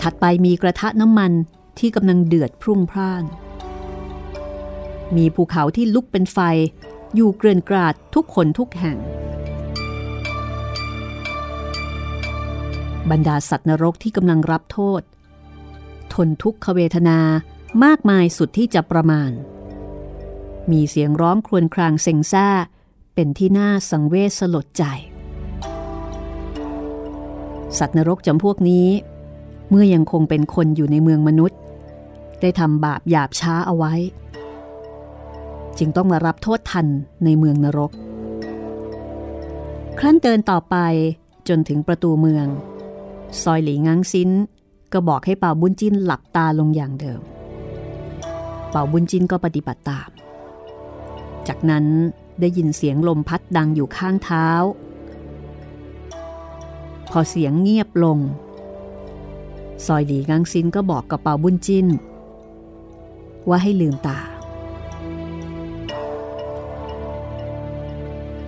[0.00, 1.32] ถัดไปมีกระทะน้ำมัน
[1.78, 3.24] ที่กำลังเดือดพรุ่งพร่าน
[5.16, 6.38] มีภูเขาที่ลุกเป็นไฟ
[7.14, 8.98] อยู่เกลื่อนกราดทุกคนทุกแห่ง
[13.10, 15.02] บรรดาสัตว์นรกที่กำลังรับโทษ
[16.14, 17.18] ทนทุกขเวทนา
[17.84, 19.30] มากมายสุดที่จะประมาณ
[20.70, 22.48] มีเสียงร้องครวญครางเซ็งซ่า
[23.14, 24.84] เป็นที่น่าสังเวชสลดใจ
[27.78, 28.86] สัตว์นรกจำพวกนี้
[29.70, 31.58] เมื่อยังคงเป็นคนอยู่ในเมืองมนุษย์
[32.40, 33.94] ได้ทำบาปหยาบช้าเอาไว้
[35.78, 36.86] จึงต้องมารับโทษทัน
[37.24, 37.90] ในเมืองนรก
[39.98, 40.76] ครั้นเดินต่อไป
[41.48, 42.46] จนถึงประตูเมือง
[43.42, 44.30] ซอยหลีงังซิน
[44.92, 47.20] ก็บอกให้เป่าบุญจินหลับตาลงอย่างเดิม
[48.70, 50.10] เป่าบุญจินก็ปฏิบัติตาม
[51.48, 51.84] จากนั้น
[52.40, 54.48] ได้ยินเสียงลมพัดดังอยู่ข้างเท้า
[57.10, 58.18] พอเสียงเงียบลง
[59.86, 61.86] ซอยหลีงังซินก็บอกกับเป่าบุญจิน
[63.48, 64.18] ว่าให้ลืมตา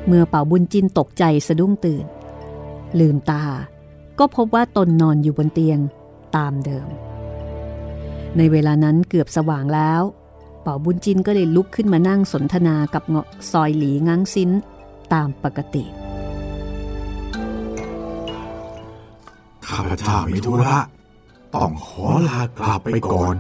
[0.07, 2.05] เมื่อเป่าบุญจินตกใจสะดุ้งตื่น
[3.01, 3.43] ลืมตา
[4.19, 5.79] ก็พบว่าตนนอนอยู่บนเตียง
[6.37, 6.89] ตามเดิม
[8.37, 10.03] ในเวลานั้นเกือบสว่างแล้ว
[10.63, 14.51] เป่าบุญจินก็เลยลุกขึ้นมานั่งสนทนากับเงาะซอยหลีงังซิน
[15.13, 15.85] ตามปกติ
[19.77, 20.79] ข้าพเจ้ามีธุระ
[21.55, 23.35] ต้องขอลากลับไปก่อน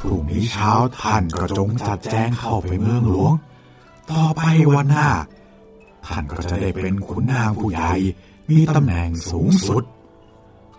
[0.00, 3.32] พรุ่งนี้เช้าท่านก็จงจัดแจงเข้าไปเมืองหลวง
[4.10, 4.42] ต่อไป
[4.74, 5.10] วันหน้า
[6.06, 7.94] ท่านก็จะได้เป็นขุนนางผู้ใหญ่
[8.50, 9.84] มีตำแหน่งสูงสุด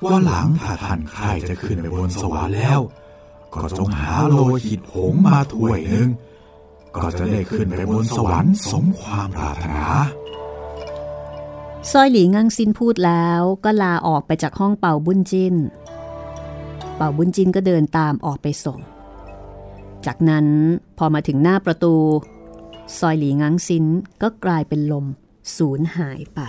[0.03, 2.79] ว่าหลังถ้าท่านใครจะขึ้นไปบนสวรรค์แล้ว
[3.55, 6.09] ก็จงหาโลหิตหงมาถ้วยหนึ่ง
[6.97, 9.85] ก็จะได้ขึ้นไปบนสวรรค์สมความปรารถนา
[11.93, 15.55] ซอยหลีงังซินพูดแล้วก็ลาออกไปจากห้องเป่าบุญจิน
[16.95, 18.79] เป่าบุญจินก็เดินตามออกไปส่ง
[20.05, 20.47] จากนั้น
[20.97, 21.95] พอมาถึงหน้าประตู
[22.97, 23.85] ซอยหลีงังซิน
[24.21, 25.05] ก็กลายเป็นลม
[25.55, 26.39] สูญหายไป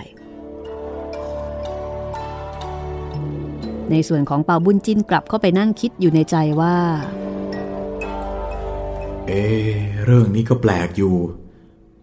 [3.91, 6.77] ในส่วนของเป่าบุญจินกลับเข้าไปนั่งคิดอยู่ในใจว่า
[9.27, 9.75] เอะ
[10.05, 11.15] เรื่องนี้ก็แปลกอยู่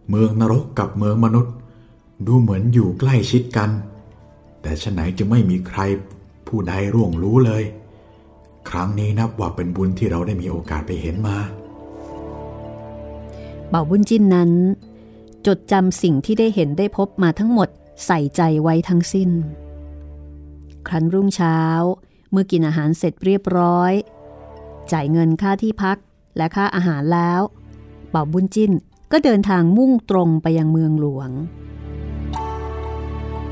[0.10, 1.56] เมืองนรกกับเมืองมนุษย์
[2.26, 3.70] ดูเหมือนอยู่ใกล้ชิดกัน
[4.62, 5.80] แต่ฉะไหนจะไม่มีใคร
[6.48, 7.64] ผู้ใดร่วงรู้เลย
[8.70, 11.38] ครั้งนี้นับว่าเป็นบุญที่เราได้มีโอกาสไปเห็นมา
[13.70, 14.52] เป่าบุญจินนั้น
[15.48, 17.70] จดจำสิ่งที่ได้เห็นได้พบมาทั้งหมด
[18.06, 19.30] ใส่ใจไว้ทั้งสิ้น
[20.88, 21.60] ครั้นรุ่งเช้า
[22.32, 23.94] เมื่อกินอาหารเสร็จเรียบร้อย
[24.92, 25.98] จ่ายเงินค่าที่พัก
[26.38, 27.42] และค่าอาหารแล้ว
[28.10, 28.72] เป่าบุญจิน
[29.12, 31.30] ก็เดินทางมุ่งตรงไปยังเมืองหลวง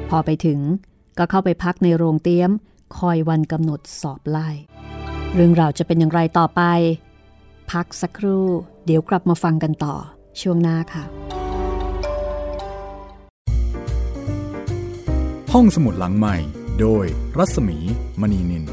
[0.10, 0.60] พอไปถึง
[1.18, 2.52] ก็เข้าไปพักในโรงเตี้ยม
[2.98, 4.50] คอยวันกำหนดสอบไล่
[5.34, 6.62] เรื่องราวจะเป็นอย่างไรต่อไป
[7.72, 8.48] พักสักครู่
[8.86, 9.96] เดี๋ยวกลับมาฟังกันต่อ
[10.41, 11.04] ช่วงหน้าค่ะ
[15.54, 16.36] ห้องสมุดหลังใหม่
[16.80, 17.06] โดย
[17.38, 17.78] รัศมี
[18.22, 18.65] มณีนิน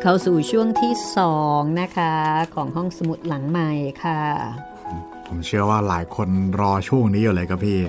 [0.00, 2.14] เข้าสู่ช่วงที่สองนะคะ
[2.54, 3.70] ของห้องสมุดหลังใหม่
[4.04, 4.22] ค่ะ
[5.26, 6.28] ผมเชื่อว่าหลายคน
[6.60, 7.80] รอช่วงนี้อยู่เลยครับพี่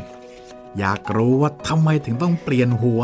[0.80, 3.02] อยากรู้ว่าทำไมถึงต้องเปลี่ยนหัว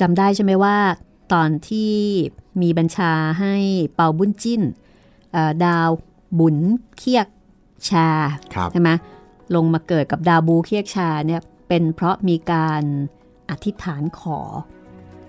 [0.00, 0.76] จำได้ใช่ไหมว่า
[1.32, 1.94] ตอนที่
[2.62, 3.54] มีบัญชาให้
[3.94, 4.62] เป่าบุญจิ้น
[5.32, 5.88] เอ่อดาว
[6.38, 6.56] บุญ
[6.98, 7.26] เคียก
[7.90, 8.08] ชา
[8.54, 8.90] ครับใช่ไหม
[9.54, 12.82] ลงมาเกิดกับดาวบูเคียกชาเนี่ยเป็นเพราะมีการ
[13.50, 14.38] อธิษฐานขอ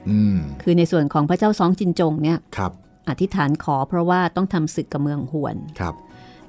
[0.10, 2.72] อืมคือในส่วนของพระเจ้าซองจินจงเนี่ยครับ
[3.10, 5.96] อธิษฐานขอเพราะว่าต้องทำศึกกับเมืองหวนครับ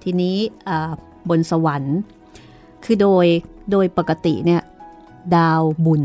[0.03, 0.37] ทีนี้
[0.69, 0.91] อ่า
[1.31, 1.99] บนสวรรค์
[2.85, 3.27] คือโดย
[3.73, 4.63] โดยปกติเนี่ย
[5.37, 6.03] ดาวบุญ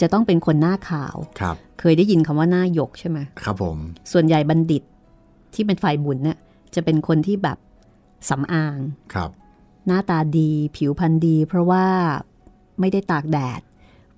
[0.00, 3.76] จะต้องเป็นคนหน้าขาวครับ เคยได้ยินคำว่าหน้าหยกใช่ไหมครับผม
[4.12, 4.82] ส่วนใหญ่บัณฑิต
[5.54, 6.38] ที่เป็นฝ่ายบุญเนี่ย
[6.74, 7.58] จะเป็นคนที่แบบ
[8.28, 8.78] สำอาง
[9.14, 9.30] ครับ
[9.86, 11.86] หน้าตาดีผิวพรรณดี เพราะว่า
[12.80, 13.60] ไม่ได้ตากแดด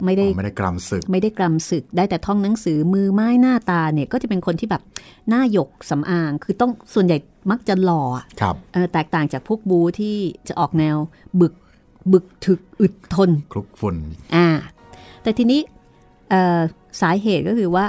[0.06, 4.82] ไม่ได้อ๋อไม่ได้กรำศึก ไม่ได้กรำศึก ได้แต่ท่องหนังสือมือไม้หน้าตาเนี่ยก็จะเป็นคนที่แบบ
[5.28, 7.16] หน้าหยกสำอาง คือต้องส่วนใหญ่
[7.50, 10.16] มักจะหล่ออะครับเออแตกต่างจากพวกบูที่
[10.48, 10.96] จะออกแนว
[11.40, 11.54] บึก
[12.12, 13.96] บึกถึกอึดทนคลุกฝุ่น
[14.34, 14.48] อ่า
[15.22, 15.60] แต่ทีนี้
[16.30, 16.60] เอ่อ
[17.00, 17.84] สาเหตุก็คือว่า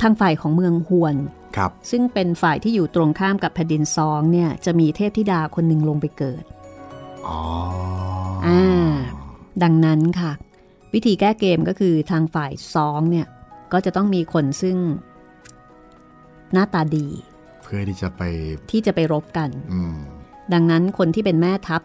[0.00, 1.16] ทางฝ่ายของเมืองฮวน
[1.56, 6.44] ครับซึ่งเป็นฝ่ายที่อยู่ตรงข้ามกับแผ่นดินซองเนี่ยจะมีเทพธิดาคนหนึ่งลงไปเกิด
[7.26, 7.40] อ๋อ
[8.46, 8.62] อ่า
[9.62, 10.32] ดังนั้นค่ะ
[10.94, 13.26] วิธีแก้เกมก็คือทางฝ่ายซองเนี่ย
[13.72, 14.76] ก็จะต้องมีคนซึ่ง
[16.52, 17.06] หน้าตาดี
[17.62, 18.22] เพื่อที่จะไป
[18.70, 19.96] ที่จะไปรบกันอืม
[20.52, 21.82] ดังนั้นคนที่เป็นแม่ทัพ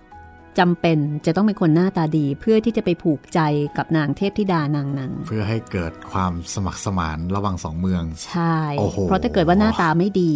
[0.59, 3.39] จำเป็นจะต้องเป็นคนหน้าตาดี เพื่อที่จะไปผูกใจ
[3.77, 10.33] กับนางเทพธิดานางนั้น เพื่อให้เกิดความสมัครสมานระหว่างสองเมือง ใช่โอ้โหเพราะถ้าเกิดว่าหน้าตาไม่ดี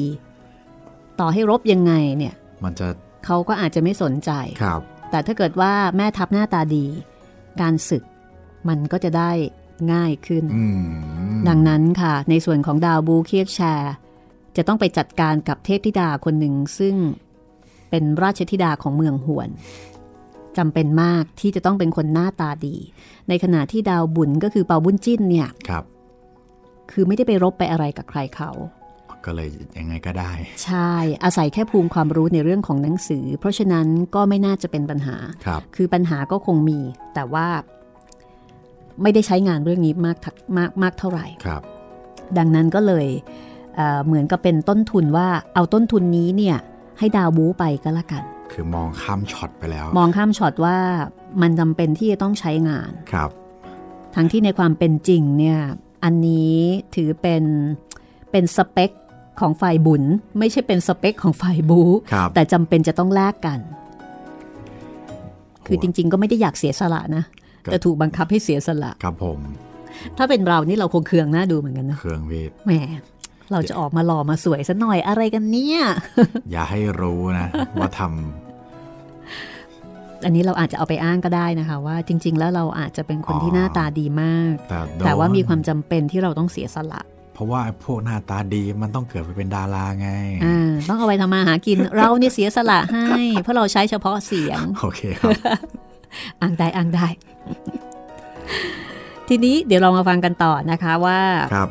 [1.19, 2.87] ต่อให้รบยังไงเนี่ย มันจะ
[3.25, 4.31] เขาก็อาจจะไม่สนใจ
[4.61, 4.81] ครับ
[5.11, 6.85] แต่ถ้าเกิดว่าแม่ทัพหน้าตาดี
[7.61, 8.03] การศึก
[8.69, 9.31] มันก็จะได้
[9.93, 10.81] ง่ายขึ้นอืม
[11.47, 13.93] ดังนั้นค่ะ ในส่วนของดาวบูเคียกแชร์
[14.57, 16.95] จะต้องไปจัดการกับเทพธิดาคนหนึ่ง ซึ่ง
[17.89, 19.49] เป็นราชธิดาของเมืองหวน
[20.57, 22.75] จำเป็นมากที่จะต้องเป็นคนหน้าตาดี
[23.29, 25.83] ในขณะที่ดาวบุญก็คือเปาบุญจิ้นเนี่ยครับ
[26.91, 28.51] คือไม่ได้ไปรบไปอะไรกับใครเขา
[29.25, 30.31] ก็เลยยังไงก็ได้
[30.63, 30.93] ใช่
[31.23, 36.79] อาศัยแค่ภูมิความรู้ในเรื่องของหนังสือ เพราะฉะนั้นก็ไม่น่าจะเป็นปัญหาครับคือปัญหาก็คงมี
[37.13, 37.47] แต่ว่า
[39.03, 41.61] ไม่ได้ใช้งานเรื่องนี้มากทักมากมากเท่าไหร่ครับ
[42.37, 43.07] ดังนั้นก็เลย
[43.75, 46.57] เอ่อเหมือนกับเป็นต้นทุนว่าเอาต้นทุนนี้เนี่ย
[46.99, 50.77] ให้ดาวบูไปก็แล้วกัน คือมองข้ามช็อตไปแล้ว มองข้ามช็อตว่า
[51.41, 53.29] มันจำเป็นที่จะต้องใช้งานครับ
[54.15, 55.59] ทั้งที่ในความเป็นจริงเนี่ย
[56.03, 56.55] อันนี้
[56.95, 57.43] ถือเป็น
[58.31, 58.91] เป็นสเปค
[59.39, 60.03] ของฝ่ายบุญ
[60.39, 61.81] ไม่ใช่เป็นสเปคของฝ่ายบู
[62.13, 63.59] ครับแต่จำเป็นจะต้องแลกกัน
[65.65, 67.40] คือจริง ๆ ก็ไม่ได้อยากเสียสละนะก็
[67.71, 69.39] แต่ถูกบังคับให้เสียสละ ครับผม
[70.17, 72.71] ถ้าเป็นเรานี่เราคงเคืองหน้าดูเหมือนกันนะเครื่องเวทแหม
[73.51, 75.79] เราจะออกมาหล่อมาสวยซะหน่อยอะไรกันเนี่ย
[76.51, 77.47] อย่าให้รู้นะ
[77.79, 78.01] ว่าท
[80.25, 87.01] อันนี้เราอาจจะเอาไปอ้างก็ได้นะคะ ว่าจริง ๆ แล้วเราอาจจะเป็นคนที่หน้าตาดีมากำแต่โดนแต่ว่ามีความจำเป็นที่เราต้องเสียสละ
[87.33, 90.09] เพราะว่าไอ้พวกหน้าตาดีมันต้องเกิดไปเป็นดาราไง
[90.45, 95.31] อ่าต้องเอาไปทำมาหากิน เราเนี่ยเสียสละให้ เพราะเราใช้เฉพาะเสียง โอเคครับ
[96.41, 97.07] อ้างได้อ้างได้
[99.27, 101.19] ทีนี้เดี๋ยวเรามาฟังกันต่อนะคะว่า
[101.53, 101.69] ครับ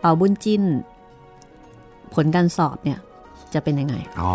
[0.00, 0.62] เปาบุญจิ้น
[2.14, 2.98] ผลการสอบเนี่ย
[3.54, 4.34] จะเป็นยังไงอ๋อ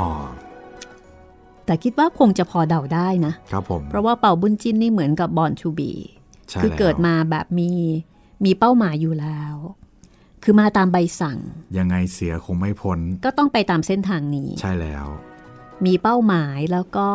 [1.66, 5.92] แต่คิดว่าคงจะพอเดาได้นะครับผมเพราะว่าเป่าบุญจิ้นนี่เหมือนกับบอลชูบี
[6.50, 7.70] ใช่คือเกิดแล้วมาแบบมี
[8.46, 9.56] มีเป้าหมายอยู่แล้ว
[10.44, 11.38] คือมาตามใบสั่ง
[11.78, 15.06] ยังไงเสียคงไม่พ้น ก็ต้องไปตามเส้นทางนี้ ใช่แล้ว
[15.86, 17.10] มีเป้าหมายแล้วก็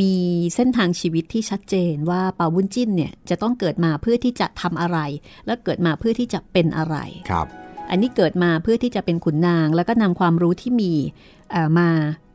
[0.00, 0.14] มี
[0.54, 4.98] เส้นทางชีวิตที่ชัดเจนว่าเปาบุญจิ้นเนี่ยจะต้องเกิดมาเพื่อที่จะทำอะไร
[5.46, 6.96] และเกิดมาเพื่อที่จะเป็นอะไร
[7.30, 7.46] ครับ
[7.90, 10.92] อันนี้เกิดมาเพื่อที่จะเป็นขุนนาง แล้วก็นำความรู้ที่มี
[11.78, 11.88] มา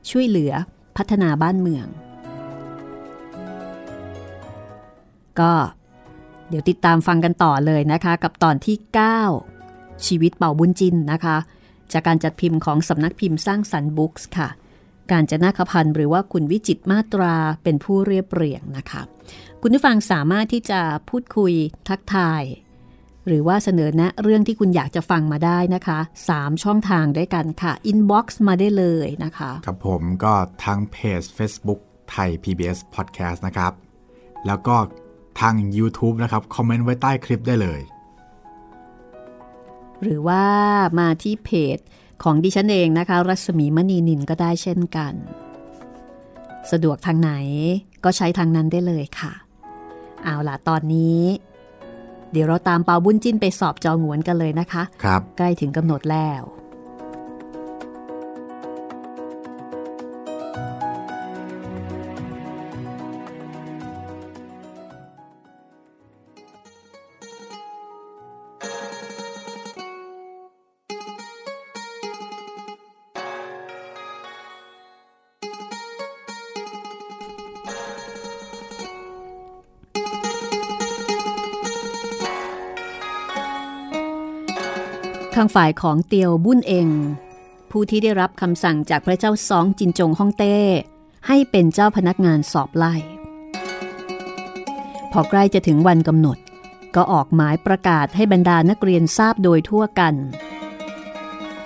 [0.10, 0.54] ช่วยเหลือ
[0.98, 1.86] พัฒนาบ้านเมือง
[5.40, 5.54] ก็
[6.50, 8.76] เดี๋ยวติดตามฟังกันต่อเลยนะคะ กับตอนที่
[9.44, 11.38] 9 ชีวิตเป่าบุญจินนะคะ
[11.94, 14.50] จากการจัดพิมพ์ของสำนักพิมพ์สร้างสรรค์บุ๊กส์ค่ะ
[15.12, 19.02] การจะนาคพันธ์หรือว่าคุณวิจิตมาตราเป็นผู้เรียบเรียงนะคะ
[19.62, 21.54] คุณผู้ฟังสามารถที่จะพูดคุย
[21.90, 22.44] ทักทาย
[23.28, 26.00] หรือว่าเสนอแนะเรื่องที่คุณอยากจะฟังมาได้นะคะ
[26.32, 31.80] 3 ช่องทางด้วยกันค่ะ inbox มาได้เลยนะคะ ครับผมก็ทางเพจ Facebook
[32.12, 33.74] ไทย PBS Podcast นะครับ
[34.48, 34.76] แล้วก็
[35.40, 37.82] ทาง YouTube นะครับ คอมเมนต์ไว้ใต้คลิปได้เลย
[40.02, 40.44] หรือว่า
[41.00, 41.78] มาที่เพจ
[42.24, 45.14] ของดิฉันเองนะคะ รัศมีมณีนินก็ได้เช่นกัน
[46.72, 47.32] สะดวกทางไหน
[48.04, 49.34] ก็ใช้ทางนั้นได้เลยค่ะ
[50.24, 51.22] เอาล่ะตอนนี้
[52.32, 56.42] เดี๋ยวเราตามเปาบุญจิ้นไปสอบจองหวนกันเลยนะคะ ครับ ใกล้ถึงกำหนดแล้ว
[85.54, 86.90] ฝ่ายของเตียวบุญเอง
[87.72, 90.58] ผู้ที่ได้รับคำสั่งจากพระเจ้าซองจินจงฮ่องเต้
[91.28, 92.94] ให้เป็นเจ้าพนักงานสอบไล่
[95.12, 96.38] พอใกล้จะถึงวันกำหนด
[96.96, 100.16] ก็ออกหมายประกาศให้บรรดานักเรียนทราบโดยทั่วกัน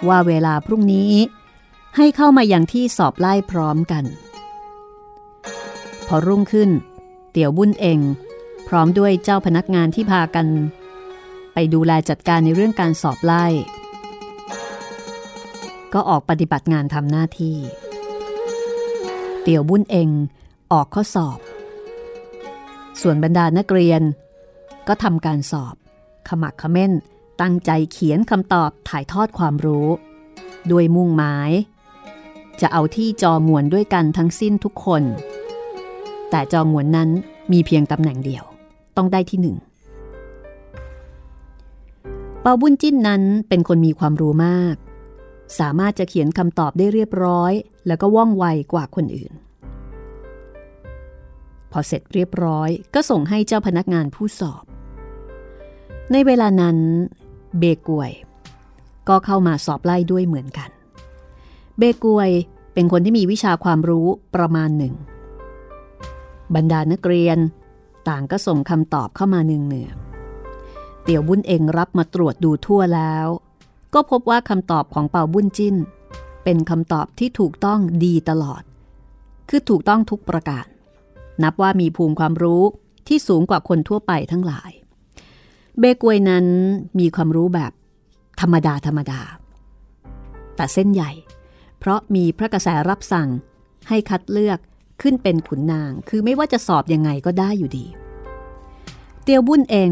[0.08, 1.14] ว่าเวลาพรุ่งนี้
[1.98, 4.04] ให้เข้ามาอย่างที่สอบไล่พร้อมกัน
[6.08, 6.70] พอรุ่งขึ้น
[7.32, 8.00] เตียวบุญเอง
[8.68, 10.48] พร้อมด้วยเจ้าพนักงานที่พากัน
[11.54, 13.46] ไปดูแลจัดการในเรื่องการสอบไล่
[15.94, 17.58] ก็ออกปฏิบัติงานทำหน้าที่
[19.42, 20.10] เตี่ยวบุญเอง
[20.72, 21.40] ออกข้อสอบ
[23.02, 24.02] ส่วนบรรดานักเรียน
[24.88, 25.76] ก็ทำการสอบ
[26.28, 26.92] ขมักเขม้น
[27.42, 29.88] ตั้งใจเขียนคำตอบถ่ายทอดความรู้
[30.72, 31.52] ด้วยมุ่งหมาย
[32.62, 35.04] จะเอาที่จอมวนด้วยกันทั้งสิ้นทุกคน
[36.30, 37.10] แต่จอมวนนั้น
[37.52, 38.44] มีเพียงตำแหน่งเดียว
[38.98, 39.58] ต้องได้ที่หนึ่ง
[42.46, 44.76] เปาบุญจิ้นนั้นเป็นคนมีความรู้มาก
[45.60, 47.52] สามารถจะเขียนคำตอบได้เรียบร้อย
[47.88, 49.34] แล้วก็ว่องไวกว่าคนอื่น
[51.72, 54.64] พอเสร็จเรียบร้อยก็ส่งให้เจ้าพนักงานผู้สอบ
[56.12, 56.78] ในเวลานั้น
[57.60, 58.12] เบกวย
[59.10, 60.70] ก็เข้ามาสอบไล่ด้วยเหมือนกัน
[61.78, 62.30] เบกวย
[62.74, 64.94] เป็นคนที่มีวิชาความรู้ประมาณหนึ่ง
[66.56, 67.38] บรรดานักเรียน
[68.10, 69.90] ต่างก็ส่งคำตอบเข้ามาเนืองเนือ
[71.04, 73.28] เตียวบุญเองรับมาตรวจดูทั่วแล้ว
[73.94, 75.76] ก็พบว่าคำตอบของเป่าบุญจิ้น
[76.44, 78.64] เป็นคำตอบที่ถูกต้องดีตลอด
[79.50, 80.66] คือถูกต้องทุกประการ
[81.44, 82.64] นับว่ามีภูมิความรู้
[83.08, 84.72] ที่สูงกว่าคนทั่วไปทั้งหลาย
[85.80, 86.46] เบกวยนั้น
[87.00, 87.72] มีความรู้แบบ
[88.42, 89.22] ธรรมดาธรรมดา
[90.56, 91.12] แต่เส้นใหญ่
[91.80, 93.30] เพราะมีพระกระแสรับสั่ง
[93.90, 94.60] ให้คัดเลือก
[95.02, 97.86] ขึ้นเป็นขุนนาง คือไม่ว่าจะสอบยังไงก็ได้อยู่ดี
[99.24, 99.92] เตียวบุญเอง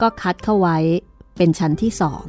[0.00, 0.78] ก็คัดเข้าไว้
[1.36, 2.24] เป็นชั้นที่สอง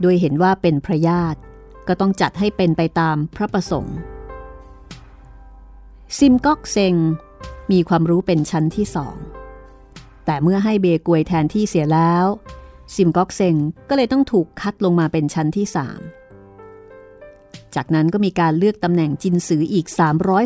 [0.00, 1.40] โดยเห็นว่าเป็นพระญาติ
[1.88, 3.96] ก็ต้องจัดให้เป็นไปตามพระประสงค์
[6.18, 6.94] ซิมก๊อกเซง
[7.72, 9.16] มีความรู้เป็นชั้นที่สอง
[10.26, 12.26] แต่เมื่อให้เบกวยแทนที่เสียแล้ว
[12.94, 13.56] ซิมก๊อกเซง
[13.88, 16.00] ก็เลยต้องถูกคัดลงมาเป็นชั้นที่สาม
[17.74, 19.86] จากนั้นก็มีการเลือกตำแหน่งจินสืออีก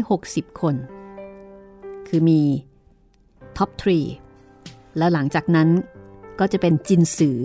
[0.01, 0.75] 360 คน
[2.09, 2.41] คือมี
[3.57, 3.99] ท็อปทรี
[4.99, 5.69] แล้วหลังจากนั้น
[6.41, 7.39] ก็จะเป็นจินสือ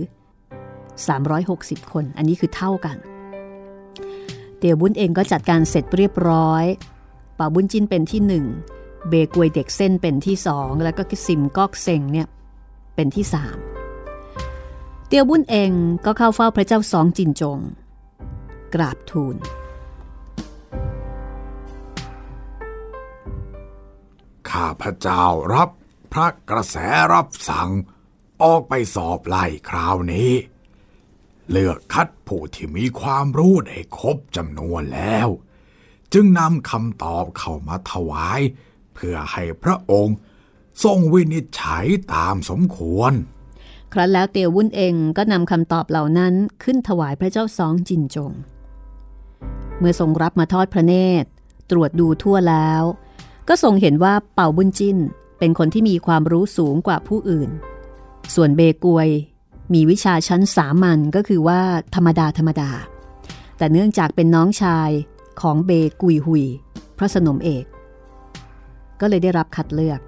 [1.11, 2.97] 360 คน อันนี้คือเท่ากัน
[4.57, 6.65] เตียวบุญเองก็จัดการเสร็จเรียบร้อย
[7.39, 8.45] ป่าบุญจินเป็นที่หนึ่ง
[9.09, 12.27] เบกวยเด็กเส้นเป็นที่สองแล้วก็ซิมกอกเซงเนี่ย
[12.95, 13.57] เป็นที่สาม
[15.07, 15.71] เตียวบุญเอง
[16.05, 17.59] ก็เข้าเฝ้าพระเจ้าสองจินจง
[18.75, 19.35] กราบทูล
[24.49, 25.69] ข้าพระเจ้ารับ
[26.13, 26.77] พระกระแส
[27.13, 27.69] รับสั่ง
[28.43, 30.31] ออกไปสอบไล่คราวนี้
[31.51, 35.27] เลือกคัดผู้ที่มีความรู้ได้ครบจำนวนแล้ว
[36.13, 38.41] จึงนำคำตอบเข้ามาถวาย
[38.93, 40.17] เพื่อให้พระองค์
[40.83, 43.13] ทรงวินิจฉัยตามสมควร
[43.93, 46.33] ครั้นแล้วเตียววุ้นเองก็นำคำตอบเหล่านั้น
[46.63, 48.31] ขึ้นถวายพระเจ้าสองจินจง
[49.79, 51.27] เมื่อทรงรับมาทอดพระเนตร
[51.71, 52.83] ตรวจดูทั่วแล้ว
[53.47, 54.97] ก็ทรงเห็นว่าเป่าบุญจิน
[55.39, 57.49] เป็นคนที่มีความรู้สูงกว่าผู้อื่น
[58.33, 59.09] ส่วนเบกวย
[59.73, 61.61] มีวิชาชั้นสามัญก็คือว่า
[61.95, 62.69] ธรรมดาธรรมดา
[63.57, 64.89] แต่เนื่องจากเป็นน้องชาย
[65.41, 65.71] ของเบ
[66.01, 66.45] กุยหุย
[66.97, 67.65] พระสนมเอก
[68.99, 69.99] ก็เลยได้รับคัดเลือก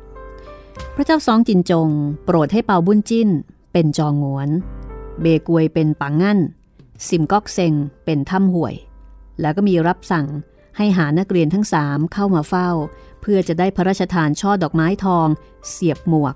[0.95, 1.89] พระเจ้าซองจินจง
[2.25, 3.29] โปรดให้เปาบุญจิ้น
[3.73, 4.49] เป็นจองงวน
[5.21, 6.39] เบกวยเป็นปังงั้น
[7.07, 7.73] ซิมก๊อกเซง
[8.05, 8.75] เป็นถ้ำห่วย
[9.41, 10.27] แล้วก็มีรับสั่ง
[10.77, 12.69] ให้หานักเรียนทั้งสามเข้ามาเฝ้า
[13.21, 15.27] เพื่อจะได้พระราชทานช่อดอกไม้ทอง
[15.69, 16.35] เสียบหมวก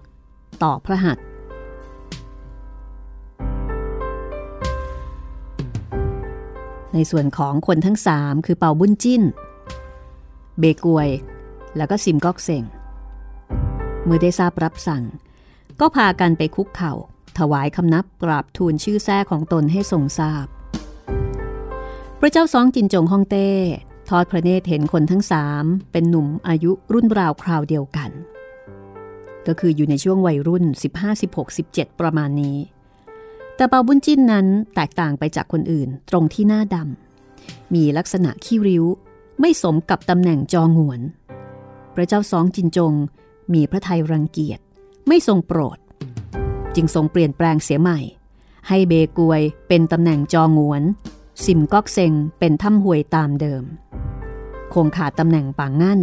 [0.63, 1.25] ต่อพระหัตถ์
[6.93, 9.23] ในส่วนของคนทั้งสามคือเปาบุญจิ้น
[10.59, 11.09] เบกวย
[11.77, 12.63] แล้วก็ซิมก๊อกเซง
[14.05, 15.03] เมื่อได้ทราบรับสั่ง
[15.79, 16.93] ก็พากันไปคุกเข่า
[17.37, 20.47] ถวายคำนับกราบทูลชื่อแท้ของตนให้ทรงทราบ
[22.19, 23.49] พระเจ้าสองจินจงฮ่องเต้
[24.09, 28.11] ทอดพระเนตรเห็นคนทั้งสามเป็นหนุ่มอายุรุ่นราวคราวเดียวกัน
[29.47, 30.63] ก็คืออยู่ในช่วงวัยรุ่น
[30.95, 32.57] 15 16 17 ประมาณนี้
[33.55, 38.85] แต่เปาบุญจิ้นนั้นแตกต่างไปจากคนอื่นตรงที่หน้าดำมีลักษณะขี้ริ้ว
[39.39, 41.01] ไม่สมกับตำแหน่งจองหวน
[41.95, 42.93] พระเจ้าสองจินจง
[43.53, 44.59] มีพระทัยรังเกียจ
[45.07, 45.77] ไม่ทรงโปรด
[46.75, 47.99] จึงทรงเปลี่ยนแปลงเสียใหม่
[48.67, 50.83] ให้เบกวยเป็นตำแหน่งจองหวน
[51.45, 53.63] สิมก๊อกเซงเป็นถ้ำหวยตามเดิม
[54.73, 55.99] คงขาดตำแหน่งปางงั้น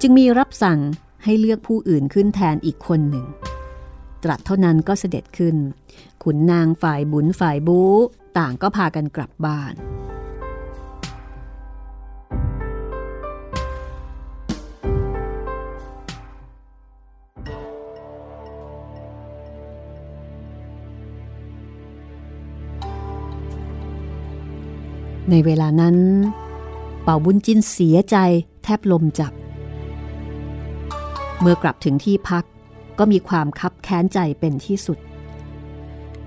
[0.00, 0.80] จึงมีรับสั่ง
[1.24, 3.26] ให้เลือกผู้อื่นขึ้นแทนอีกคนหนึ่ง
[4.22, 5.56] ตรัสเท่านั้นก็เสด็จขึ้น
[6.24, 7.80] ขุนนางฝ่ายบุญฝ่ายบู
[8.38, 9.74] ต่างก็พากันกลับบ้าน
[25.30, 25.96] ในเวลานั้น
[27.02, 28.16] เป่าบุญจินเสียใจ
[28.62, 29.32] แทบลมจับ
[31.40, 32.44] เมื่อกลับถึงที่พัก
[32.98, 34.98] ก็มีความคับแค้นใจเป็นที่สุด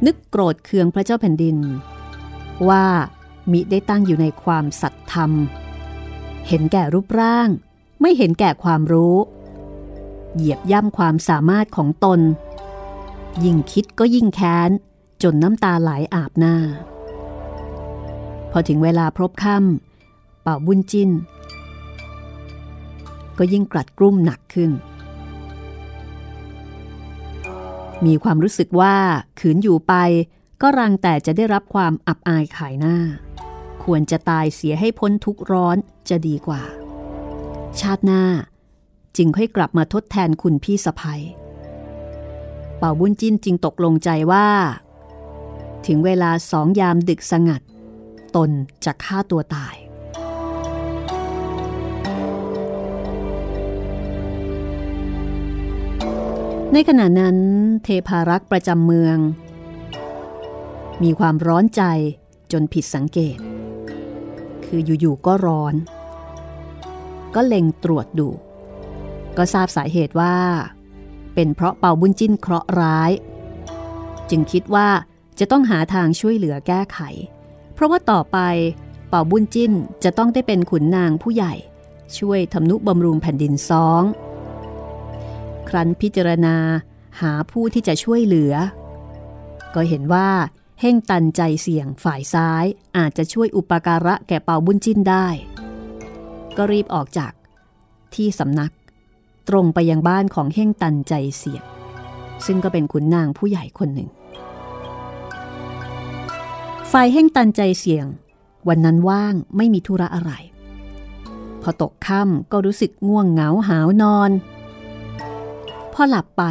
[0.06, 1.58] นึกโกรธเคืองพระเจ้าแผ่นดิน
[2.70, 2.86] ว่า
[3.52, 5.32] มิได้ตั้งอยู่ในความสัตย์ธรรม
[6.48, 7.50] เห็นแก่รูปร่าง
[8.02, 9.16] ไม่เห็นแก่ความรู้
[10.36, 12.20] เหยียบย่ำความสามารถของตน
[13.44, 14.70] ยิ่งคิดก็ยิ่งแค้น
[15.24, 16.56] จนน้ำตาไหลอาบหน้า
[18.52, 21.10] พอถึงเวลาพบค่ำเป่าบุญจิน
[23.38, 24.72] ก็ยิ่งกรัดกรุ่มหนักขึ้น
[28.06, 28.96] มีความรู้สึกว่า
[29.40, 29.94] ขืนอยู่ไป
[30.62, 32.98] ก็รังแต่จะได้รับความอับอายขายหน้า
[33.84, 35.78] ควรจะตายเสียให้พ้นทุกร้อน
[36.10, 36.64] จะดีกว่า
[37.80, 38.24] ชาติหน้า
[39.18, 41.22] จึงค่อยกลับมาทดแทนคุณพี่สะพ้ย
[42.78, 44.48] เป่าบุญจินจึงตกลงใจว่า
[45.88, 47.62] ถึงเวลาสองยามดึกสงัด
[48.36, 48.50] ตน
[48.86, 49.76] จะฆ่าตัวตาย
[56.74, 57.38] ในขณะนั้น
[57.84, 59.18] เทพารักษ์ประจำเมือง
[61.04, 61.84] มีความร้อนใจ
[62.52, 63.38] จนผิดสังเกต
[64.66, 65.76] คืออยู่ๆก็ร้อน
[67.36, 68.30] ก็เล็งตรวจดู
[69.38, 70.36] ก็ทราบสาเหตุว่า
[71.34, 73.12] เป็นเพราะเป่าบุญจิ้นเคราะห์ร้าย
[74.30, 74.88] จึงคิดว่า
[75.40, 77.00] จะต้องหาทางช่วยเหลือแก้ไข
[77.74, 78.38] เพราะว่าต่อไป
[79.10, 79.72] เป่าบุญจิ้น
[80.04, 81.54] จะต้องได้เป็นขุนนางผู้ใหญ่
[82.18, 84.04] ช่วยทำนุบำรุงแผ่นดินซอง
[85.70, 86.56] ครั้นพิจารณา
[87.22, 88.54] หาผู้ที่จะช่วยเหลือ
[89.76, 90.30] ก็เห็นว่า
[90.82, 92.66] เฮ่งตันใจเสี่ยงฝ่ายซ้าย
[92.98, 95.28] อาจจะช่วยอุปการะแก่เปาบุญจิ้นได้
[96.58, 97.34] ก็รีบออกจาก
[98.16, 98.72] ที่สำนัก
[99.50, 101.64] ตรงไปยังบ้านของเฮ่งตันใจเสี่ยง
[102.46, 104.10] ซึ่งก็เป็นขุนนางผู้ใหญ่คนหนึ่ง
[106.92, 108.06] ฝ่ายเฮ่งตันใจเสี่ยง
[108.68, 110.32] วันนั้นว่างไม่มีธุระอะไร
[111.62, 114.32] พอตกค่ำก็รู้สึกง่วงเหงาหาวนอน
[116.00, 116.44] พอหลับไป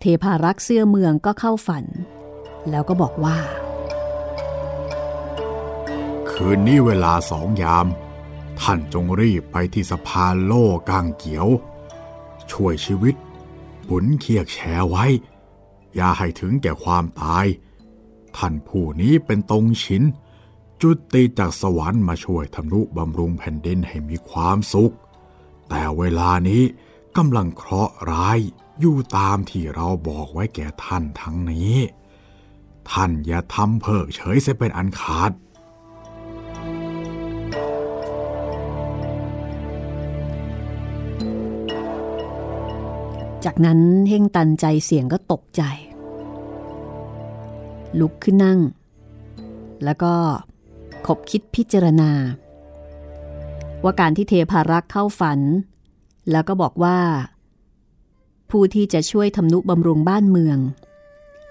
[0.00, 1.84] เทพารักษ์เสื้อเมืองก็เข้าฝัน
[2.70, 3.38] แล้วก็บอกว่า
[6.30, 7.86] คืนนี้เวลาสองยาม
[8.60, 11.48] ท่านจงรีบไปที่สะพานโล่กางเกียว
[12.50, 13.14] ช่วยชีวิต
[13.88, 14.58] บุญเคียกแช
[14.90, 15.04] ไว้
[15.94, 17.46] อย่าให้ถึงแก่ความตาย
[18.36, 20.02] ท่านผู้นี้เป็นตรงชิน
[20.80, 24.94] จุติจากสวรรค์มาช่วยทำนุบำรุงแผ่นดินให้มีความสุข
[25.68, 26.62] แต่เวลานี้
[27.18, 28.38] กำลังเคราะห์ร้าย
[28.80, 31.74] อยู่ตามที่เราบอกไว้แก่ท่านทั้งนี้
[32.90, 35.32] ท่านอย่าทำเพิกเฉยเสียเป็นอันขาด
[43.44, 45.62] จากนั้นเฮงตันใจเสียงก็ตกใจ
[48.00, 48.60] ลุกขึ้นนั่ง
[49.84, 50.14] แล้วก็
[51.06, 52.10] คบคิดพิจารณา
[53.82, 55.40] ว่าการที่เทพารักษ์เข้าฝัน
[56.30, 56.98] แล้วก็บอกว่า
[58.50, 60.58] ผู้ที่จะช่วยทำนุบำรุงบ้านเมือง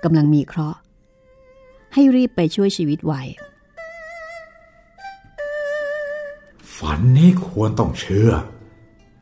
[0.03, 0.79] กำลังมีเคราะห์
[1.93, 3.21] ให้รีบไปช่วยชีวิตไว้
[6.77, 8.31] ฝันนี้ควรต้องเชื่อ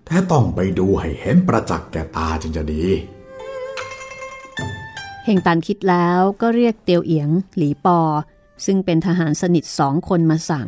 [0.05, 2.85] แต่ต้องไปดูให้เห็นประจักษ์แก่ตาจึงจะดี
[5.25, 7.99] เฮงตันคิดแล้วก็เรียกเตียวเอียง หลีปอ
[8.65, 10.67] ซึ่งเป็นทหารสนิทสองคนมาสั่ง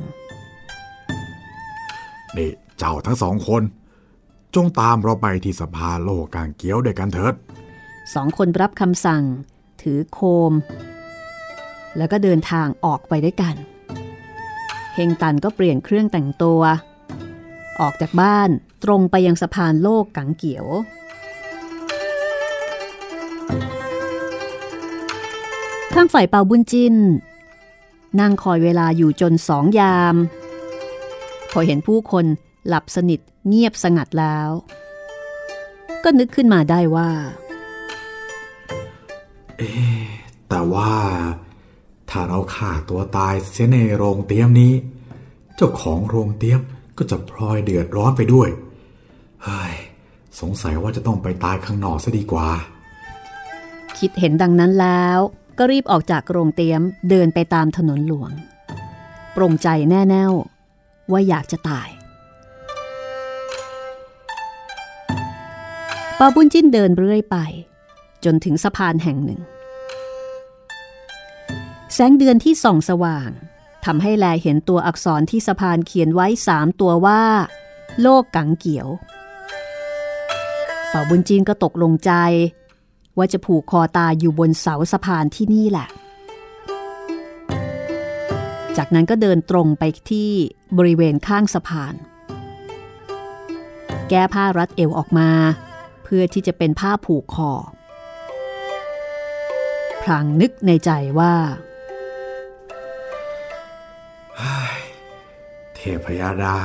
[2.37, 3.61] นี่เจ้าทั้งสองคน
[4.55, 7.33] จงตามเราไปที่สภาโลกกางเกี้ยวด้วยกันเถิด
[8.13, 9.23] สองคนรับคำสั่ง
[9.81, 10.19] ถือโค
[10.51, 10.53] ม
[11.97, 13.55] แล้วก็เดินทางออกไปด้วยกัน
[14.95, 16.61] เฮงตันก็เปลี่ยนเครื่องแต่งตัว
[17.81, 18.49] ออกจากบ้าน
[18.83, 20.65] ตรงไปยังสะพานโลกกังเกียว
[25.93, 26.95] ข้างฝ่ายเปาบุญจิน
[28.19, 30.15] นั่งคอยเวลาอยู่จนสองยาม
[31.51, 32.25] พอเห็นผู้คน
[32.67, 34.49] หลับสนิทเงียบสงัดแล้ว
[36.03, 37.09] ก็นึกขึ้นมาได้ว่า
[40.49, 40.93] แต่ว่า
[42.09, 44.73] ถ้าเราฆ่าตัวตายเสียในโรงเตี๊ยมนี้
[45.55, 46.61] เจ้าของโรงเตี๊ยม
[46.97, 48.49] ก็จะพลอยเดือดร้อนไปด้วย
[49.43, 49.73] เฮ้ย
[50.39, 52.49] สงสัยว่าจะต้องไปตายข้างนอกซะดีกว่า
[53.97, 55.19] คิดเห็นดังนั้นแล้ว
[55.57, 58.31] ก็รีบออกจากโรงเตี๊ยมเดินไปตามถนนหลวง
[59.35, 60.23] ปรงใจแน่แน่
[61.11, 61.87] ว่าอยากจะตาย
[66.21, 67.37] ปาบุญจิ้นเดินเรื่อยไป
[68.25, 69.41] จนถึงสะพานแห่งหนึ่ง
[71.93, 73.29] แสงเดือนที่ส่องสว่าง
[73.85, 77.23] ทำให้แลเห็นตัวอักษรที่สะพานเขียนไว้สามตัวว่า
[78.01, 78.87] โลกกังเกียว
[80.89, 82.11] เป่าบุญจีนก็ตกลงใจ
[83.17, 85.87] ว่าจะผูกคอตายอยู่บนเสาสะพานที่นี่แหละ
[88.77, 90.29] จากนั้นก็เดินตรงไปที่
[90.77, 91.93] บริเวณข้างสะพาน
[94.09, 95.29] แก้ผ้ารัดเอวออกมา
[96.13, 97.51] พื่อที่จะเป็นผ้าผูกคอ
[100.01, 101.33] พลางนึกในใจว่า
[105.75, 106.57] เทพยาดา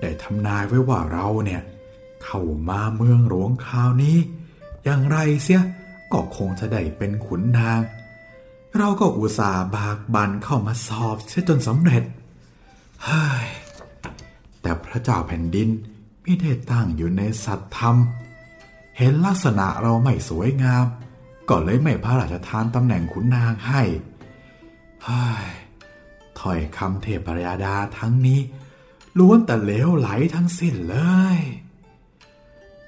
[0.00, 1.62] ได้ทำนายไว้ว่าเราเนี่ย
[2.24, 4.16] เข้ามาเมืองหลวงคราวนี้
[4.84, 5.62] อย่างไรเสีย
[6.12, 7.80] ก็คงจะได้เป็นขุนนาง
[8.78, 12.04] เราก็อุตส่าห์บากบันเข้ามาสอบเสียจนสำเร็จ
[13.04, 13.46] เฮ้ย
[14.60, 15.68] แต่พระเจ้าแผ่นดิน
[16.22, 17.96] ไม่ได้ตั้งอยู่ในสัตธรรม
[18.98, 20.86] เห็นลักษณะเราไม่สวยงาม
[21.48, 23.82] ก็เลยไม่พระราชทานตำแหน่งขุนนางให้
[25.06, 25.46] ฮ้ย
[26.38, 28.40] ถ้อยคำเทพรยาดาทั้งนี้
[29.18, 30.96] ล้วนแต่เลวไหลทั้งสิ้นเล
[31.36, 31.38] ย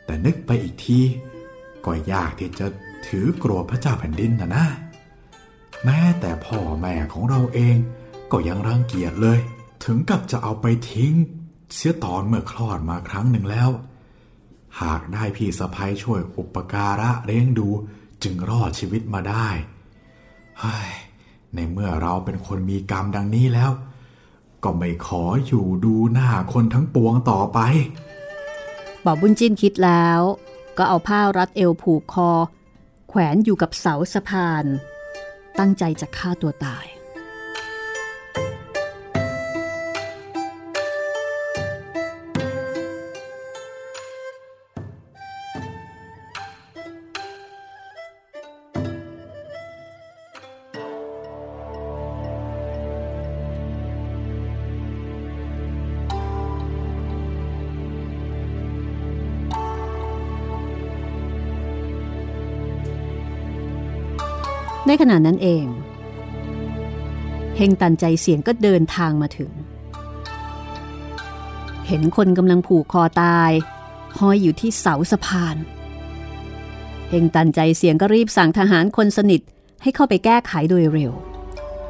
[0.04, 1.00] แต่นึกไปอีกที
[1.84, 2.66] ก็ยากที่จะ
[3.06, 4.66] ถือกลัวพระเจ้าแผ่นดินนะนะ
[5.84, 7.76] แม้แต่พ่อแม่ของเราเอง
[8.32, 9.38] ก็ยังรังเกียจเลย
[9.84, 11.12] ถึงกับจะเอาไปทิ้ง
[11.74, 13.70] เสียตอนเมื่อคลอดมาครั้งหนึ่งแล้ว
[14.82, 17.68] หากได้พี่สะพ้ยช่วยอุปการะเลี้ยงดู
[18.22, 19.48] จึงรอดชีวิตมาได้
[20.60, 20.90] เฮ้ย
[21.54, 23.70] ในเมื่อเราเป็นคนมีกรรมดังนี้แล้ว
[24.64, 27.58] ก็ไม่ขออยู่ดูหน้าคนทั้งปวงต่อไป
[29.04, 30.20] บอบบุญจินคิดแล้ว
[30.78, 32.30] ก็เอาผ้ารัดเอวผูกคอ
[33.08, 34.64] แขวนอยู่กับเสาสะพาน
[35.58, 36.86] ตั้งใจจะฆ่าตัวตาย
[65.02, 65.66] ขณะนั้นเอง
[67.56, 69.50] เฮงตันใจเสียงก็เดินทางมาถึง
[71.86, 73.50] เห็นคนกำลังผูกคอตาย
[74.18, 75.56] ห้อยอยู่ที่เสาสะพาน
[77.10, 79.40] เฮงตันใจเสียงก็รีบสั่งทหารคนสนิท
[79.82, 81.12] ให้เข้าไปแก้ไขโดยเร็ว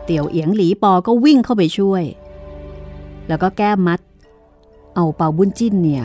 [0.05, 2.05] เตี่ยวเอียงหลีปอก็วิ่งเข้าไปช่วย
[3.29, 4.01] แล้วก็แก้มัด
[4.95, 6.05] เอาเปาบุญจิ้นเนี่ย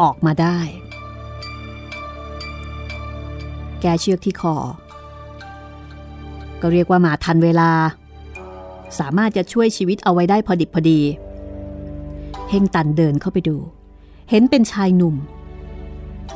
[0.00, 0.58] ออกมาได้
[3.80, 4.56] แกเชือกที่คอ
[6.62, 7.70] ก็เรียกว่ามาทันเวลา
[8.98, 11.00] สามารถจะช่วยชีวิตเอาไว้ได้พอดิบพอดี
[12.50, 13.56] เฮงตันเดินเข้าไปดู
[14.30, 15.16] เห็นเป็นชายหนุ่ม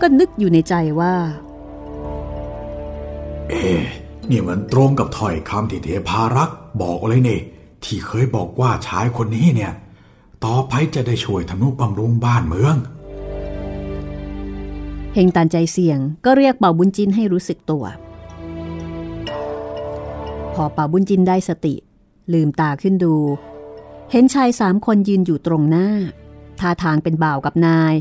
[0.01, 1.15] ก็นึกอยู่ในใจว่า
[3.49, 3.83] เอ๊ะ
[4.31, 7.41] นี่มันตรงกับถ้อยคำที่เทพารักษ์บอกเลยนี่
[7.85, 9.73] ที่เคยบอกว่าชายคนนี้เนี่ย
[10.45, 12.77] ต่อไปจะได้ช่วยทำนุบำรุงบ้านเมือง
[15.15, 17.85] เฮงตันใจเสี่ยงก็เรียกเป่าบุญจินให้รู้สึกตัว
[20.55, 21.75] พอป่าบุญจินได้สติ
[22.33, 23.15] ลืมตาขึ้นดู
[24.11, 25.89] เห็นชายสามคนยืนอยู่ตรงหน้า
[26.61, 27.95] ท่าทางเป็นบ่าวกับนาย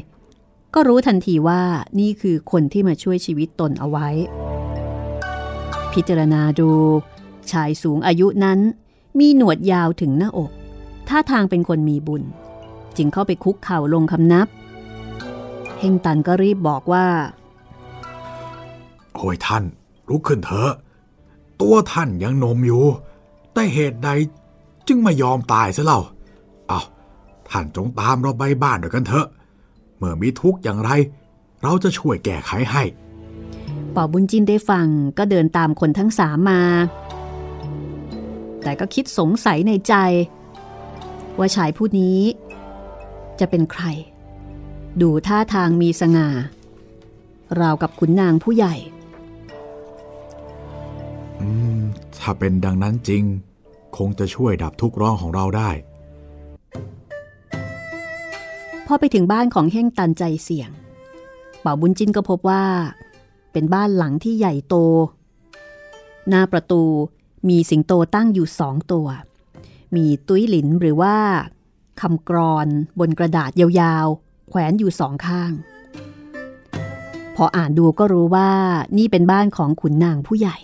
[0.74, 1.62] ก็รู้ทันทีว่า
[2.00, 4.08] นี่คือคนที่มาช่วยชีวิตตนเอาไว้
[5.94, 6.72] พิจารณาดู
[7.52, 8.60] ชายสูงอายุนั้น
[9.20, 10.52] มีหนวดยาวถึงหน้าอก
[11.10, 12.24] ท่าทางเป็นคนมีบุญ
[12.98, 14.48] จึงเข้าไปคุกเข่าลงคำนับ
[15.80, 17.08] เฮงตันก็รีบบอกว่า
[19.16, 19.64] โอ้ยท่าน
[20.10, 20.74] ลุกขึ้นเถอะ
[21.62, 22.84] ตัวท่านยังนมอยู่
[23.54, 24.10] แต่เหตุใด
[24.88, 26.00] จึงไม่ยอมตายซะเล่า
[26.68, 26.82] เอา
[27.50, 29.28] ท่านจงตามเราไปบ้านด้วยกันเถอะ
[29.98, 30.90] เมื่อมีทุกข์อย่างไร
[31.62, 32.84] เราจะช่วยแก้ไขให้
[33.96, 34.88] ป่าบุญจินได้ฟัง
[35.18, 36.62] ก็เดินตามคนทั้งสามมา
[38.64, 39.94] แต่ก็คิดสงสัยในใจ
[41.38, 42.20] ว่าชายผู้นี้
[43.40, 43.84] จะเป็นใคร
[45.02, 46.28] ดูท่าทางมีสง่า
[47.60, 48.76] ราวกับขุนนางผู้ใหญ่
[52.20, 53.24] ถ้าเป็นดังนั้นจริง
[53.98, 55.70] คงจะช่วยดับทุกร้อนของเราได้
[58.86, 60.70] พอไปถึงบ้านของเฮ่งตันใจเสี่ยง
[61.62, 62.64] เป่าบุญจินก็พบว่า
[63.52, 64.76] เป็นบ้านหลังที่ใหญ่โต
[66.30, 66.84] หน้าประตู
[67.50, 69.08] มีสิงโตตั้งอยู่สองตัว
[69.96, 71.18] มีตุ้ยหลินหรือว่า
[72.02, 72.68] คำกรอน
[73.00, 75.52] บนกระดาษยาวๆ แขวนอยู่สองข้าง
[77.36, 78.50] พออ่านดูก็รู้ว่า
[78.98, 80.58] นี่เป็นบ้านของขุนนางผู้ใหญ่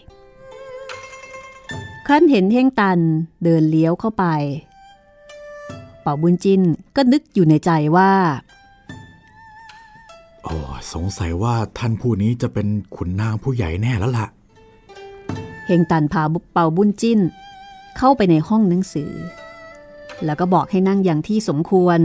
[2.11, 2.99] ครั้นเห็นเฮ่งตัน
[3.43, 4.25] เดินเลี้ยวเข้าไป
[6.01, 6.61] เป่าบุญจิน
[6.95, 8.11] ก็นึกอยู่ในใจว่า
[10.43, 10.55] โอ้
[10.93, 14.27] สงสัยว่าท่านผู้นี้จะเป็นขุนนางผู้ใหญ่แน่แล้วล่ะ
[15.67, 17.19] เฮงตันพาเป่าบุญจิ้น
[17.97, 19.11] เข้าไปในห้องหนังสือ
[20.25, 21.99] แล้วก็บอกให้นั่งอย่างที่สมควร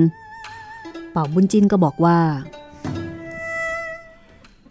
[1.13, 2.19] เป่าบุญจิ้นก็บอกว่า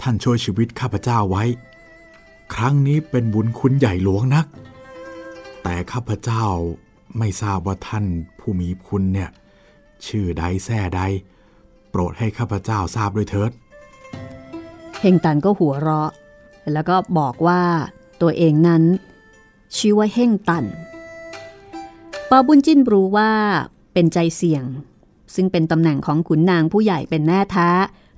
[0.02, 1.44] ท่านช่วยชีวิตข้าพเจ้าไว้
[2.54, 4.48] ครั้งนี้เป็นบุญคุณใหญ่หลวงนัก
[5.64, 6.46] แต่ข้าพเจ้า
[7.18, 8.06] ไม่ทราบว่าท่าน
[8.40, 9.30] ผู้มีคุณเนี่ย
[10.06, 11.02] ชื่อใดแท้ใด
[11.90, 13.52] โปรดให้ข้าพเจ้าทราบด้วยเถิด
[15.00, 16.12] เฮงตันก็หัวเราะ
[16.74, 17.62] แล้วก็บอกว่า
[18.22, 18.84] ตัวเองนั้น
[19.78, 20.66] ชื่อว่าเฮงตัน
[22.28, 23.32] เปาบุญจิ้นรู้ว่า
[23.94, 24.66] เป็นใจเสี่ยง
[25.36, 27.70] ซึ่งเป็นตำแหน่งของขุนนางผู้ใหญ่เป็นแน่ท้า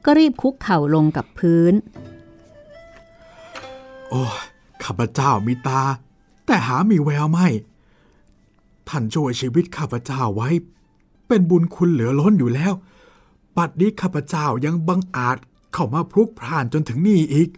[0.06, 1.74] ก็รีบคุกเข่าลงกับพื้น
[4.10, 4.24] โอ้
[4.84, 5.82] ข้าพเจ้ามีตา
[6.46, 7.48] แต่หามีแววไม่
[8.90, 10.50] ท่านช่วยชีวิตข้าพเจ้าไว้
[11.28, 12.74] เป็นบุญคุณเหลือล้นอยู่แล้ว
[13.58, 15.38] ปัดนี้ข้าพเจ้ายังบังอาจ
[15.74, 17.50] เข้ามาพลุกพล่านจนถึงนี่อีก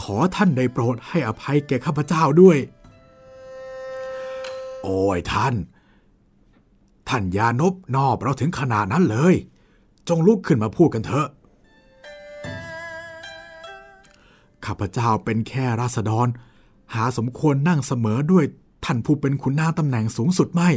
[0.00, 2.58] ขอท่านได้โปรดให้อภัยแก่ข้าพเจ้าด้วย
[4.82, 5.54] โอ้ยท่าน
[7.08, 9.34] ท่านยานบนอบเราถึงขนาดนั้นเลย
[10.08, 11.28] จงลุกขึ้นมาพูดกันเถอะ
[14.66, 16.28] ข้าพเจ้าเป็นแค่ราษฎร
[16.94, 18.44] หาสมควรนั่งเสมอด้วย
[18.84, 20.70] ท่านผู้เป็นขุนนางตำแหน่งสูงสุดไม่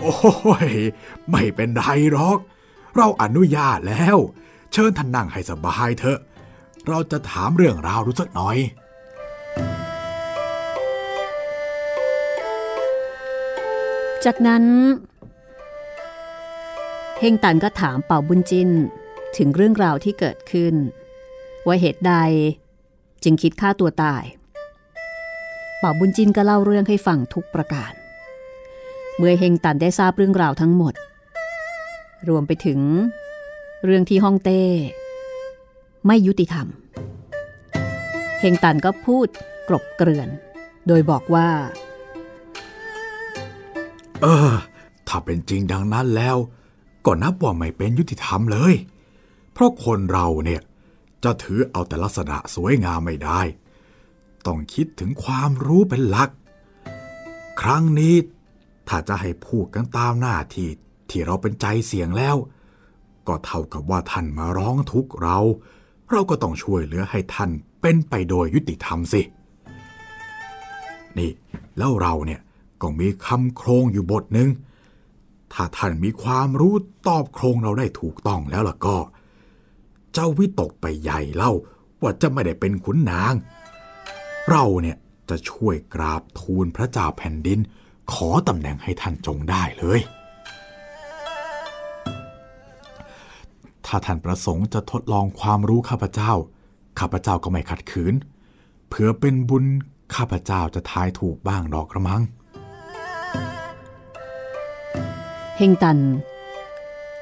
[0.00, 0.14] โอ้
[0.68, 0.70] ย
[1.30, 2.38] ไม่เป็นไรหรอก
[2.96, 4.16] เราอนุญาตแล้ว
[4.72, 6.18] เชิญท่านนั่งให้สบายเถอะ
[6.88, 8.56] เราจะถามเรื่องราวดูสักหน่อย
[14.24, 14.64] จากนั้น
[17.18, 18.70] เฮงตันก็ถามเป่าบุญจิน
[19.36, 20.74] ถึงเรื่องราวที่เกิดขึ้น
[21.66, 22.14] ว่าเหตุใด
[23.22, 24.22] จึงคิดฆ่าตัวตาย
[25.82, 27.92] ป่าบุญจินก็เล่าเรื่องให้ฟังทุกประการ
[29.16, 30.94] เมื่อเฮงตันได้ทราบเรื่องราวทั้งหมด
[32.28, 32.80] รวมไปถึง
[33.84, 34.62] เรื่องที่ฮ่องเต้
[36.06, 36.66] ไม่ยุติธรรม
[38.40, 39.26] เฮงตันก็พูด
[39.68, 40.28] กรบเกลื่อน
[40.86, 41.48] โดยบอกว่า
[44.22, 44.54] เออ
[45.08, 46.36] ถ้าเป็นจริงดังนั้นแล้ว
[47.06, 48.74] ก็นับว่าไม่เป็นยุติธรรมเลย
[49.52, 50.62] เพราะคนเราเนี่ย
[51.24, 53.40] จะถือเอาแต่ลักษณะสวยงามไม่ได้
[54.46, 56.30] ต้องคิดถึงความรู้เป็นหลัก
[57.60, 58.14] ครั้งนี้
[58.88, 60.68] ถ้าจะให้พูดกันตามหน้าที่
[61.10, 62.36] ที่เราเป็นใจเสี่ยงแล้ว
[63.28, 65.38] ก็เท่ากับว่าท่านมาร้องทุกข์เรา
[66.10, 69.22] เราก็ต้องช่วยเหลือให้ท่านเป็นไปโดยยุติธรรมสิ
[71.18, 71.30] นี่
[71.78, 72.40] แล้วเราเนี่ย
[72.82, 74.48] ก็มีคำโครงอยู่บทหนึ่ง
[75.52, 76.74] ถ้าท่านมีความรู้
[77.06, 78.96] ตอบโครงเราได้ถูกต้องแล้วล่ะก็
[80.12, 81.52] เจ้าวิตกไปใหญ่เล่า
[82.02, 83.34] ว่าจะไม่ได้เป็นขุนนาง
[84.50, 84.96] เราเนี่ย
[85.30, 87.58] จะช่วยกราบทูลพระเจ้าแผ่นดิน
[88.12, 90.00] ขอตำแหน่งให้ท่านจงได้เลย
[93.86, 96.32] ถ้าท่านประสงค์จะทดลองความรู้ข้าพเจ้า
[96.98, 98.14] ข้าพเจ้าก็ไม่ขัดขืน
[98.88, 99.64] เผื่อเป็นบุญ
[100.14, 102.22] ข้าพเจ้าจะทายถูกบ้างดอกกระมัง
[105.56, 105.98] เฮงตัน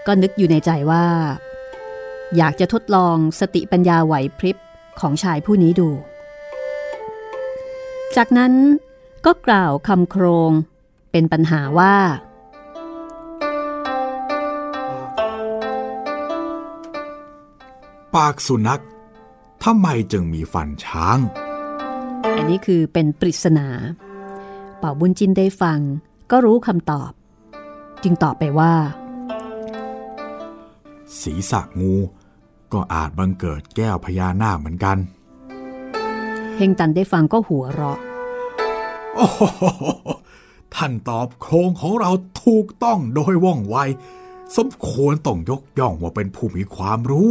[0.06, 1.04] ก็นึกอยู่ในใจว่า
[2.36, 4.56] อยากจะทดลองสติปัญญาไหวพริบ
[5.00, 5.90] ของชายผู้นี้ดู
[8.16, 8.54] จากนั้น
[9.26, 10.50] ก็กล่าวคำโครง
[11.10, 11.96] เป็นปัญหาว่า
[18.14, 18.82] ปากสุนัข
[19.64, 21.18] ทำไมจึงมีฟันช้าง
[22.36, 23.68] อันนี้คือเป็นปริศนา
[24.78, 25.80] เป่าบุญจินได้ฟัง
[26.30, 27.12] ก็รู้คำตอบ
[28.02, 28.74] จึงตอบไปว่า
[31.20, 31.94] ศีรษะงู
[32.72, 34.98] ก็อาจบังเกิดแก้วพญานาคเหมือนกัน
[36.56, 37.98] เฮงตันได้ฟังก็หัวเราะ
[39.14, 39.42] โอ้โห
[40.74, 42.10] ท่านตอบโครงของเรา
[42.44, 43.76] ถูกต้องโดยว่องไว
[44.56, 47.30] สมควรต้องยกย่องว่าเป็นผู้มีความรู้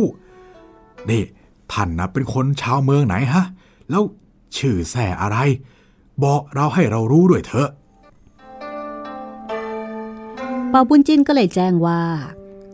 [1.09, 1.24] นี่
[1.71, 3.43] ท่านนะเป็นคนชาวเมืองไหนฮะ
[3.89, 4.03] แล้ว
[4.57, 5.38] ชื่อแส่อะไร
[6.24, 7.69] บอกเราให้เรารู้ด้วยเถอะ
[10.69, 12.01] เปาบุญจินก็เลยแจ้งว่า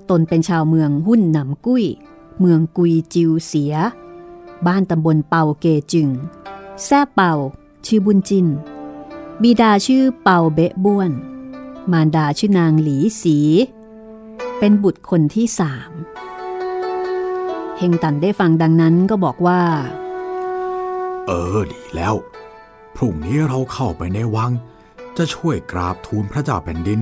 [0.10, 1.86] ตนเป็นชาวเมืองหุ้นหนำกุ้ย
[2.40, 3.74] เมืองกุยจิวเสีย
[4.68, 6.10] บ้านตำบลเปาเกจึง
[6.86, 7.34] แซ่เปา
[7.86, 8.48] ชื่อบุญจิน
[9.42, 11.12] บิดาชื่อเปาเบะบ้วน
[11.92, 13.38] มารดาชื่อนางหลีสี
[14.60, 15.92] เป็นบุตรคนที่สาม
[17.78, 19.62] เฮงตันได้ฟังดังนั้นก็บอกว่า
[21.28, 22.16] เออดีแล้ว
[22.96, 24.52] พรุ่งนี้เราเข้าไปในวัง
[25.18, 27.00] จะช่วยกราบทูลพระเจ้าแผ่นดิน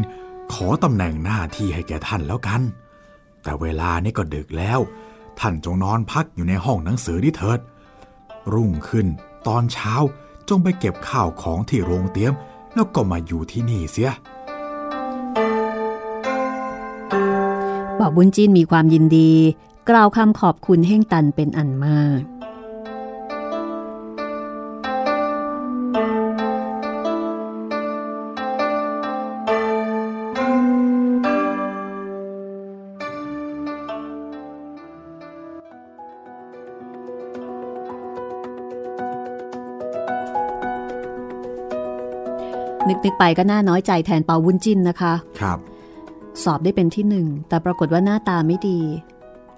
[0.54, 2.62] ขอตำแหน่งหน้าที่ให้แก่ท่านแล้วกัน
[3.44, 4.80] แต่เวลานี้ก็ดึกแล้ว
[5.40, 7.60] ท่านจงนอนพักอยู่ในห้องหนังสือนี่เถิด
[8.54, 9.08] รุ่งขึ้น
[9.48, 9.94] ตอนเช้า
[10.50, 12.34] จงไปเก็บข้าวของที่โรงเตรียม
[12.74, 14.12] แล้วก็มาอยู่ที่นี่เสีย
[17.96, 19.32] เป่าบุญจินมีความยินดี
[19.90, 22.22] กล่าวคำขอบคุณเฮ่งตันเป็นอันมาก
[43.08, 45.60] นึกๆไปก็น่าน้อยใจแทนเปาวุ้นจินนะคะ ครับ
[46.44, 48.80] สอบได้เป็นที่หนึ่ง แต่ปรากฏว่าหน้าตาไม่ดี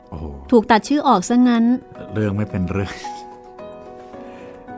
[0.09, 1.63] โอ้โหถูกตัดชื่อออกซะงั้น
[2.13, 2.93] เรื่องไม่เป็นเรื่อง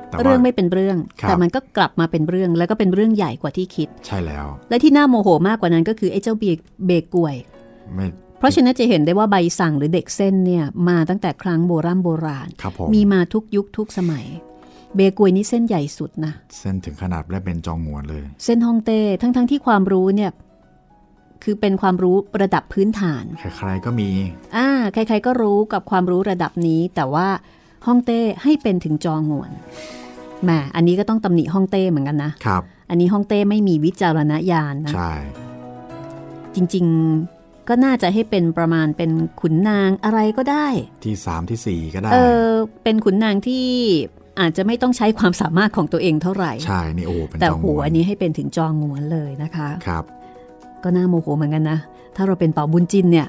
[0.09, 6.43] แต่ว่าเรื่องไม่เป็นเรื่องครับแต่มันก็กลับมาเป็นเรื่อง แล้วก็เป็นเรื่องใหญ่กว่าที่คิด ใช่แล้ว และที่น่าโมโหมากกว่านั้นก็คือไอ้เจ้าเบ
[6.85, 7.35] เบกวย
[7.95, 8.07] ไม่
[8.39, 14.25] เพราะฉะนั้นจะเห็นได้ว่าใบสั่งหรือเด็กเส้นเนี่ยมาตั้งแต่ครั้งโบราณโบราณครับผมมีมาทุกยุคทุกสมัย
[14.95, 20.31] เบกวยนี่เส้นใหญ่สุดนะ เส้นถึงขนาดได้เป็นจองหวนเลย เส้นฮ่องเต้ทั้งๆทที่ความรู้เนี่ย
[21.43, 24.09] คือเป็นความรู้ระดับพื้นฐาน ใครๆก็มี
[24.55, 27.27] อ่า ใครๆก็รู้กับความรู้ระดับนี้ แต่ว่า
[27.87, 29.51] ฮ่องเต้ให้เป็นถึงจองหวน
[30.43, 35.13] แหมอันนี้ก็ต้องตำหนิฮ่องเต้เหมือนกันนะ ครับ อันนี้ฮ่องเต้ไม่มีวิจารณญาณนะ ใช่
[36.55, 39.11] จริงๆก็น่าจะให้เป็นประมาณเป็น
[39.41, 40.67] ขุนนางอะไรก็ได้
[41.05, 42.17] ที่สามที่สี่ก็ได้ เอ
[42.47, 42.49] อ
[42.83, 43.67] เป็นขุนนางที่
[44.39, 50.03] อาจจะไม่ต้องใช้ความสามารถของตัวเองเท่าไหร่ ใช่นี่โอ้เป็นแต่จองหหัววนนี้ให้เป็นถึงจองหวนเลยนะคะครับ
[50.83, 51.79] ก็น่าโมโหเหมือนกันนะ
[52.15, 53.27] ถ้าเราเป็นเป่าบุญจินเนี่ย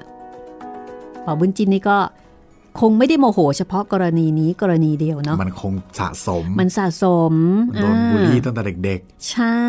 [1.22, 1.98] เป่าบุญจินนี่ก็
[2.80, 7.34] คงไม่ได้โมโห เฉพาะกรณีนี้กรณีเดียวเนาะมันคงสะสม มันสะสม
[7.74, 9.00] โดนบูลลี่อ่าตั้งแต่เด็ก
[9.30, 9.62] ใช่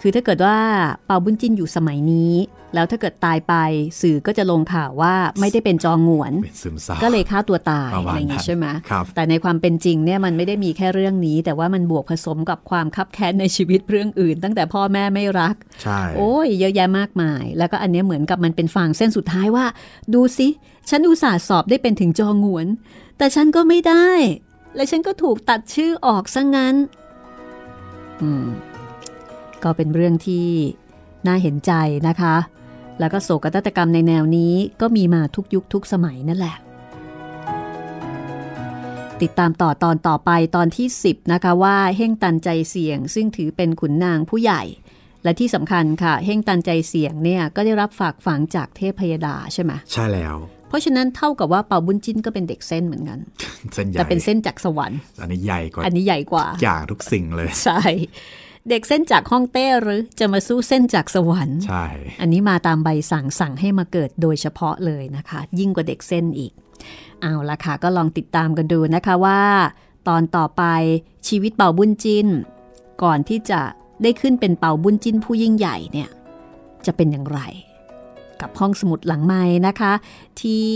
[0.00, 0.58] คือถ้าเกิดว่า
[1.06, 2.32] เป่าบุญจินอยู่สมัยนี้
[2.74, 3.54] แล้วถ้าเกิดตายไป
[4.00, 19.66] สื่อก็จะลงข่าวว่าไม่ได้เป็นจองหวนๆเป็นซึมเศร้าก็เลยฆ่าตัวตายประมาณอะไรอย่างนี้นั้นใช่ไหมครับแต่ในความเป็นจริงเนี่ยมันไม่ได้มีแค่เรื่องนี้ แต่ว่ามันบวกผสมกับความคับแค้นในชีวิตเรื่องอื่น ตั้งแต่พ่อแม่ไม่รักใช่โอ้ยเยอะแยะมากมาย แล้วก็อันเนี้ยเหมือนกับมันเป็นฟางเส้นสุดท้ายว่า
[20.14, 20.48] ดูสิ
[20.90, 22.66] ฉันอุตส่าห์สอบได้เป็นถึงจองหวน
[23.18, 24.08] แต่ฉันก็ไม่ได้
[24.74, 26.74] และฉันก็ถูกตัดชื่อออกซะงั้น
[28.22, 28.46] อืม
[29.62, 30.46] ก็เป็นเรื่องที่
[31.26, 31.72] น่าเห็นใจ
[32.08, 32.36] นะคะ
[33.00, 36.56] แล้วก็โศกนาฏกรรมในแนวนี้ก็มีมาทุกยุคทุกสมัยนั่นแหละ
[39.22, 44.62] ติดตามต่อตอนต่อไปตอนที่ 10 นะคะว่าเฮ่งตันใจเสี่ยง ซึ่งถือเป็นขุนนางผู้ใหญ่
[45.24, 50.36] และที่สำคัญค่ะเฮ่งตันใจเสี่ยงเนี่ยก็ได้รับฝากฝังจากเทพพยดาใช่ไหมใช่แล้ว
[50.68, 53.18] เพราะฉะนั้นเท่ากับว่าเป่าบุญจิ้นก็เป็นเด็กเส้นเหมือนกัน
[53.74, 57.80] เส้นใหญ่แต่เป็นเส้นจากสวรรค์ อันนี้ใหญ่กว่า อันนี้ใหญ่กว่าอย่างทุกสิ่งเลย ใช่
[58.68, 61.86] เด็กเส้นจากฮ่องเต้หรือจะมาสู้เส้นจากสวรรค์ใช่
[62.20, 66.52] อันนี้มาตามใบสั่งสั่งให้มาเกิดโดยเฉพาะเลยนะคะ ยิ่งกว่าเด็กเส้นอีก
[67.22, 69.42] เอาละค่ะก็ลองติดตามกันดูนะคะว่า
[70.08, 70.62] ตอนต่อไป
[71.28, 72.26] ชีวิตเป่าบุญจิน
[73.02, 73.60] ก่อนที่จะ
[74.02, 76.10] ได้ขึ้นเป็นเป่าบุญจินผู้ยิ่งใหญ่เนี่ย
[76.86, 77.40] จะเป็นอย่างไร
[78.40, 79.92] กับห้องสมุดหลังไม้นะคะ
[80.40, 80.68] ที่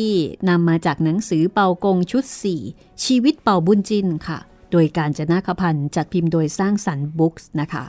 [0.49, 2.25] นำมาจากหนังสือเป่ากงชุด
[2.65, 4.39] 4 ชีวิตเป่าบุญจินค่ะ
[4.73, 7.85] โดยการจนาคพันธ์จัดพิมพ์โดยสร้างสรรค์บุ๊กส์นะคะ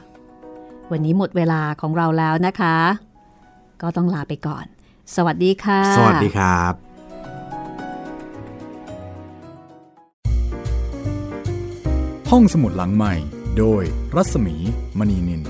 [0.91, 2.75] วันนี้หมดเวลาของเราแล้วนะคะ
[3.81, 4.65] ก็ต้องลาไปก่อน
[5.15, 6.73] สวัสดีค่ะ สวัสดีครับ
[12.31, 13.13] ห้องสมุดหลังใหม่
[13.57, 13.83] โดย
[14.15, 14.55] รัศมี
[14.99, 15.41] มณีนิน